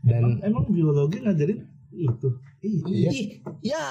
Dan 0.03 0.43
Emang 0.43 0.67
biologi 0.73 1.23
ngajarin 1.23 1.69
itu? 1.95 2.29
Ih, 2.63 3.43
ya. 3.61 3.83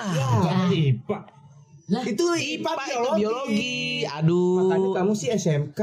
IPA. 1.91 2.07
Itu 2.07 2.25
IPA 2.31 2.71
itu 2.87 3.09
biologi. 3.19 4.07
Aduh. 4.07 4.55
Makanya 4.63 4.89
kamu 5.03 5.11
sih 5.11 5.29
SMK. 5.35 5.81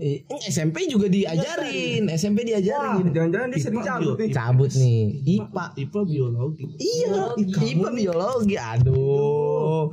Eh, 0.00 0.24
SMP 0.48 0.88
juga 0.88 1.12
diajarin, 1.12 2.08
SMP 2.16 2.48
diajarin. 2.48 3.12
Jangan-jangan 3.12 3.48
dia 3.52 3.60
sering 3.60 3.82
cabut 3.84 4.16
nih. 4.16 4.32
Cabut 4.32 4.70
nih, 4.72 5.00
IPA. 5.36 5.64
IPA 5.76 6.00
biologi. 6.08 6.64
Iya, 6.80 7.36
IPA 7.36 7.88
biologi. 7.92 8.56
Aduh. 8.56 9.92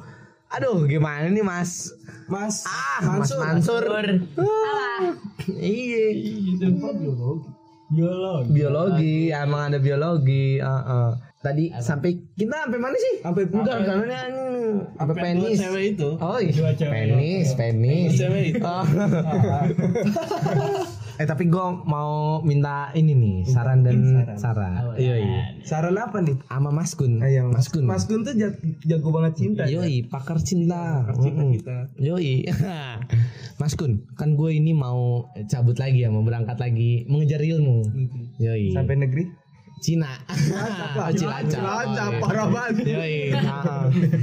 Aduh, 0.53 0.86
gimana 0.88 1.27
nih 1.27 1.43
Mas? 1.43 1.91
Mas. 2.32 2.63
Ah, 2.63 3.19
Mas 3.19 3.34
Mansur. 3.36 3.84
Iya, 5.60 6.03
IPA 6.63 6.89
biologi. 6.95 7.49
biologi. 7.93 8.49
biologi, 8.49 9.17
emang 9.29 9.69
ada 9.69 9.77
biologi. 9.77 10.58
heeh. 10.58 11.32
Tadi 11.43 11.75
sampai 11.75 12.15
kita 12.39 12.56
sampai 12.56 12.79
mana 12.79 12.95
sih? 12.95 13.19
Sampai 13.19 13.43
Enggak, 13.51 13.84
karena 13.84 14.19
sampai 14.95 15.15
penis. 15.19 15.60
Cewek 15.60 15.84
itu. 15.91 16.10
Oh 16.15 16.39
iya, 16.39 16.71
penis, 16.71 17.47
penis. 17.60 18.15
Cewek 18.15 18.56
itu. 18.56 18.63
Oh. 18.63 18.86
eh 21.13 21.27
tapi 21.29 21.45
gue 21.45 21.67
mau 21.86 22.41
minta 22.41 22.89
ini 22.95 23.13
nih 23.13 23.38
saran 23.45 23.86
dan 23.86 24.23
saran. 24.34 24.97
Iya 24.97 25.15
iya. 25.19 25.41
Saran 25.62 25.99
apa 25.99 26.23
nih? 26.23 26.39
Sama 26.47 26.71
Mas 26.71 26.95
Kun. 26.95 27.19
Ayo, 27.19 27.51
Mas 27.51 27.67
Kun. 27.69 27.86
Mas 27.86 28.08
Gun 28.08 28.23
tuh 28.23 28.34
jag- 28.34 28.58
jago 28.82 29.12
banget 29.12 29.43
cinta. 29.43 29.67
ya. 29.67 29.84
Yoi, 29.84 30.08
pakar 30.08 30.39
cinta. 30.39 31.06
Cinta 31.19 31.43
Mm-mm. 31.43 31.53
kita. 31.53 31.77
Yoi. 31.99 32.47
Mas 33.62 33.75
Kun, 33.75 34.08
kan 34.15 34.34
gue 34.34 34.49
ini 34.49 34.71
mau 34.71 35.27
cabut 35.45 35.75
lagi 35.75 36.01
ya, 36.01 36.10
mau 36.10 36.23
berangkat 36.23 36.58
lagi 36.58 37.06
mengejar 37.06 37.43
ilmu. 37.43 37.84
Yoi. 38.39 38.73
Sampai 38.73 38.95
negeri. 38.95 39.43
Cina. 39.83 40.15
Cilacap. 40.31 41.11
Cilacap, 41.51 42.11
iya. 42.15 42.21
parah 42.23 42.47
banget. 42.47 42.87
Yoi. 42.87 43.17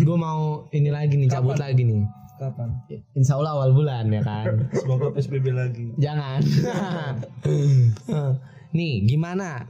gue 0.01 0.17
mau 0.17 0.65
ini 0.73 0.89
lagi 0.89 1.21
nih, 1.21 1.29
cabut 1.29 1.61
lagi 1.61 1.85
nih. 1.85 2.01
Kapan? 2.41 2.73
Insya 3.13 3.37
Allah 3.37 3.53
awal 3.53 3.77
bulan 3.77 4.09
ya 4.09 4.25
kan. 4.25 4.65
Semoga 4.73 5.13
PSBB 5.13 5.53
lagi. 5.53 5.93
Jangan. 6.01 6.41
nih, 8.77 9.05
gimana 9.05 9.69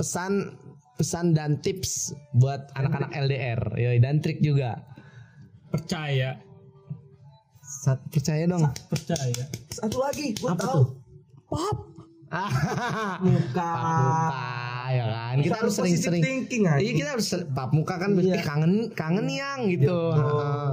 pesan 0.00 0.56
pesan 0.96 1.36
dan 1.36 1.60
tips 1.60 2.16
buat 2.32 2.72
anak-anak 2.72 3.12
LDR, 3.12 3.60
yoi 3.76 4.00
dan 4.00 4.24
trik 4.24 4.40
juga. 4.40 4.80
Percaya. 5.68 6.40
Sat, 7.60 8.00
percaya 8.08 8.48
dong. 8.48 8.64
Percaya. 8.88 9.44
Satu 9.68 10.00
lagi, 10.00 10.32
gua 10.40 10.56
Apa 10.56 10.62
tahu. 10.64 10.72
tuh? 10.72 10.86
Pop. 11.52 11.78
muka. 13.28 13.70
muka 13.76 14.65
ya 14.92 15.04
kan. 15.08 15.34
Kita 15.42 15.56
harus 15.62 15.74
sering-sering. 15.74 16.22
thinking 16.22 16.64
aja. 16.66 16.80
Iya 16.82 16.92
kita 16.94 17.10
harus 17.18 17.26
pap 17.54 17.70
muka 17.72 17.94
kan 17.98 18.14
berarti 18.14 18.38
kangen 18.42 18.72
kangen 18.92 19.26
yang 19.30 19.66
gitu. 19.70 20.14
Heeh. 20.14 20.68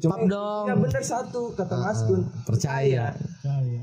Cuma 0.00 0.16
Pap 0.18 0.26
dong. 0.26 0.64
Ya 0.66 0.74
bener 0.74 1.02
satu 1.04 1.54
kata 1.54 1.74
Mas 1.78 2.00
Gun. 2.08 2.22
Percaya. 2.48 3.14
Percaya. 3.14 3.82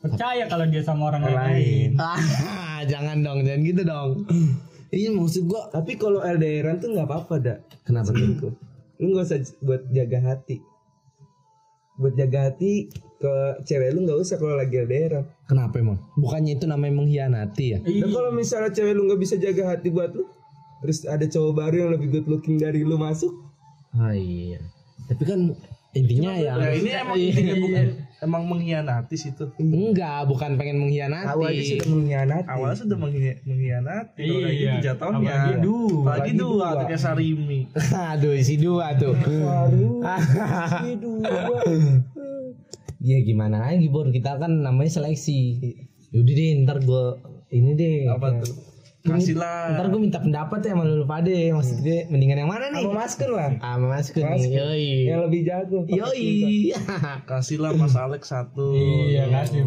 Percaya 0.00 0.44
kalau 0.48 0.64
dia 0.68 0.82
sama 0.84 1.12
orang 1.12 1.28
lain. 1.28 1.96
Ah, 2.00 2.80
jangan 2.92 3.20
dong, 3.20 3.44
jangan 3.44 3.60
gitu 3.64 3.82
dong. 3.84 4.10
Iya 4.90 5.14
maksud 5.14 5.46
gua 5.46 5.70
Tapi 5.70 5.94
kalau 5.94 6.18
LDRan 6.18 6.82
tuh 6.82 6.90
nggak 6.90 7.06
apa-apa 7.06 7.34
dak. 7.38 7.62
kenapa 7.86 8.10
tuh? 8.10 8.58
Lu 8.98 9.14
nggak 9.14 9.22
usah 9.22 9.38
buat 9.62 9.86
jaga 9.94 10.18
hati. 10.34 10.58
Buat 12.00 12.16
jaga 12.16 12.48
hati 12.48 12.88
ke 13.20 13.32
cewek 13.68 13.92
lu 13.92 14.08
nggak 14.08 14.16
usah 14.16 14.40
kalau 14.40 14.56
lagi 14.56 14.80
LDRan. 14.80 15.28
Kenapa 15.44 15.76
emang? 15.76 16.00
Bukannya 16.16 16.56
itu 16.56 16.64
namanya 16.64 16.96
mengkhianati 16.96 17.66
ya? 17.76 17.78
Dan 17.84 18.08
kalau 18.08 18.32
misalnya 18.32 18.72
cewek 18.72 18.96
lu 18.96 19.04
nggak 19.04 19.20
bisa 19.20 19.36
jaga 19.36 19.76
hati 19.76 19.92
buat 19.92 20.16
lu, 20.16 20.24
terus 20.80 21.04
ada 21.04 21.28
cowok 21.28 21.52
baru 21.52 21.76
yang 21.84 21.90
lebih 21.92 22.08
good 22.08 22.26
looking 22.32 22.56
dari 22.56 22.80
lu 22.80 22.96
masuk, 22.96 23.30
Oh 23.98 24.14
iya. 24.14 24.62
Tapi 25.10 25.22
kan 25.26 25.40
intinya 25.98 26.30
ya. 26.38 26.54
Ya 26.54 26.70
ini 26.78 26.90
emang 26.94 27.18
intinya 27.18 27.54
bukan 27.58 27.86
emang 28.20 28.44
mengkhianati 28.46 29.16
situ. 29.16 29.48
Enggak, 29.56 30.28
bukan 30.28 30.60
pengen 30.60 30.80
mengkhianati. 30.80 31.28
awalnya 31.28 31.64
sudah 31.64 31.88
mengkhianati. 31.88 32.48
Awalnya 32.48 32.78
sudah 32.78 32.96
mengkhianati. 32.96 34.20
Kayak 34.20 34.30
Iya. 34.30 34.48
gitu 34.52 34.76
jatuhnya. 34.84 35.18
Apalagi 35.32 35.54
dua. 35.60 36.00
Apalagi 36.04 36.32
dua. 36.36 36.66
tuh 36.76 36.86
kayak 36.86 37.02
Sarimi. 37.02 37.60
Aduh, 38.12 38.32
isi 38.36 38.54
dua 38.56 38.86
tuh. 38.94 39.14
Iya 43.00 43.18
gimana 43.28 43.56
lagi 43.66 43.88
Bor 43.88 44.08
kita 44.08 44.36
kan 44.36 44.52
namanya 44.60 44.90
seleksi. 44.92 45.56
Yaudah 46.10 46.34
deh 46.34 46.48
ntar 46.66 46.78
gue 46.82 47.04
ini 47.50 47.70
deh. 47.74 47.96
Apa 48.10 48.42
tuh? 48.42 48.69
Kasihlah. 49.00 49.74
Ntar 49.74 49.86
gue 49.88 50.00
minta 50.00 50.18
pendapat 50.18 50.60
ya 50.60 50.72
sama 50.72 50.84
lu 50.84 51.04
pade 51.04 51.32
Maksudnya 51.50 52.04
mendingan 52.06 52.38
yang 52.38 52.50
mana 52.50 52.68
nih? 52.68 52.84
Sama 52.84 52.92
Mas 52.94 53.14
Gun 53.14 53.32
lah. 53.32 53.50
Sama 53.54 53.86
Mas 53.88 54.06
Kun 54.08 54.24
nih 54.26 54.42
Yoi 54.50 54.88
Yang 55.06 55.20
lebih 55.24 55.40
jago. 55.42 55.78
Yoi 55.84 56.28
Kasihlah 57.28 57.72
Mas 57.72 57.94
Alex 57.94 58.28
satu. 58.28 58.76
Iya 58.76 59.24
kasih. 59.26 59.64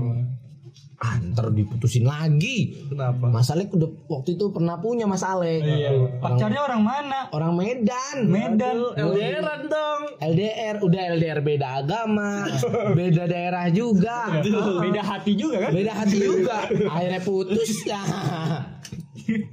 ah, 0.96 1.18
Ntar 1.20 1.52
diputusin 1.52 2.06
lagi 2.06 2.78
Kenapa? 2.88 3.28
Mas 3.28 3.50
Alek 3.50 3.74
udah 3.74 3.90
waktu 4.08 4.38
itu 4.38 4.46
pernah 4.50 4.78
punya 4.78 5.04
Mas 5.04 5.20
Alek 5.20 5.66
Pacarnya 6.18 6.62
orang 6.62 6.80
mana? 6.80 7.20
Orang 7.30 7.58
Medan 7.58 8.24
Medan. 8.24 8.78
LDRan 8.94 9.62
dong. 9.66 10.02
LDR 10.22 10.80
udah 10.80 11.02
LDR 11.12 11.40
beda 11.42 11.68
agama 11.76 12.48
Beda 12.96 13.26
daerah 13.26 13.68
juga 13.68 14.30
Beda 14.80 15.02
hati 15.04 15.34
juga 15.34 15.58
kan? 15.60 15.72
beda 15.74 15.92
hati 15.92 16.18
juga 16.18 16.58
akhirnya 16.94 17.20
putus 17.20 17.84
ya 17.84 18.00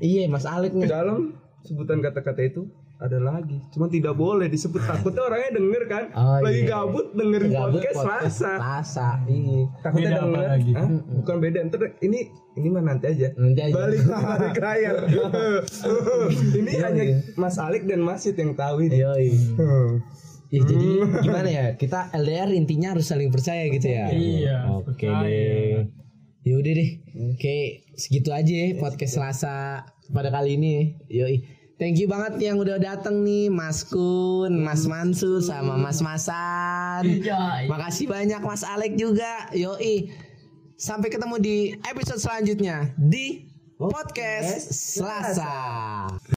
iya 0.00 0.26
mas 0.26 0.44
Alek 0.44 0.72
nih 0.72 0.88
Dalam 0.88 1.36
sebutan 1.62 2.00
kata-kata 2.00 2.40
itu 2.42 2.62
ada 3.00 3.16
lagi. 3.16 3.56
Cuma 3.72 3.88
tidak 3.88 4.12
boleh 4.12 4.44
disebut 4.52 4.84
takutnya 4.84 5.24
orangnya 5.24 5.56
denger 5.56 5.82
kan. 5.88 6.04
Oh, 6.12 6.36
lagi 6.44 6.68
iya. 6.68 6.68
gabut 6.68 7.16
dengerin 7.16 7.48
Gabut 7.48 7.80
podcast, 7.80 7.96
Selasa. 7.96 8.52
Selasa 8.60 9.08
iya 9.24 9.60
Takutnya 9.80 10.04
Beda 10.04 10.20
apa 10.20 10.28
denger. 10.28 10.48
lagi? 10.52 10.72
Hah? 10.76 10.88
Bukan 11.16 11.36
beda. 11.40 11.58
Ntar 11.64 11.80
ini 12.04 12.18
ini 12.60 12.68
mah 12.68 12.82
nanti 12.84 13.04
aja. 13.08 13.28
nanti 13.40 13.60
aja 13.64 13.72
Balik 13.72 14.04
balik 14.04 14.52
ke 14.52 14.60
layar. 14.60 14.96
ini 16.60 16.72
hanya 16.76 17.04
Mas 17.40 17.56
Alik 17.56 17.88
dan 17.88 18.04
Masit 18.04 18.36
yang 18.36 18.52
tahu 18.52 18.84
ini. 18.84 19.00
Yoi. 19.00 19.28
Hmm. 19.56 19.90
Ya, 20.50 20.60
jadi 20.66 20.88
gimana 21.22 21.46
ya 21.48 21.64
kita 21.78 22.10
LDR 22.10 22.50
intinya 22.52 22.92
harus 22.92 23.06
saling 23.06 23.30
percaya 23.30 23.70
gitu 23.70 23.86
ya 23.86 24.10
Iya, 24.10 24.56
oke 24.66 24.98
percaya. 24.98 25.22
deh 25.22 25.86
ya 26.40 26.56
udah 26.56 26.72
deh 26.72 26.90
oke 27.36 27.56
segitu 28.00 28.32
aja 28.32 28.52
ya 28.52 28.68
podcast 28.80 29.20
Selasa 29.20 29.84
pada 30.10 30.32
kali 30.32 30.56
ini 30.56 30.96
yoi 31.12 31.60
Thank 31.80 31.96
you 31.96 32.12
banget 32.12 32.44
yang 32.44 32.60
udah 32.60 32.76
datang 32.76 33.24
nih 33.24 33.48
Mas 33.48 33.88
Kun, 33.88 34.52
Mas 34.52 34.84
Mansur 34.84 35.40
sama 35.40 35.80
Mas 35.80 36.04
Masan. 36.04 37.24
Makasih 37.72 38.04
banyak 38.04 38.36
Mas 38.44 38.60
Alek 38.60 39.00
juga. 39.00 39.48
Yoi. 39.56 40.12
Sampai 40.76 41.08
ketemu 41.08 41.40
di 41.40 41.72
episode 41.88 42.20
selanjutnya 42.20 42.92
di 43.00 43.48
podcast 43.80 44.76
Selasa. 44.76 45.56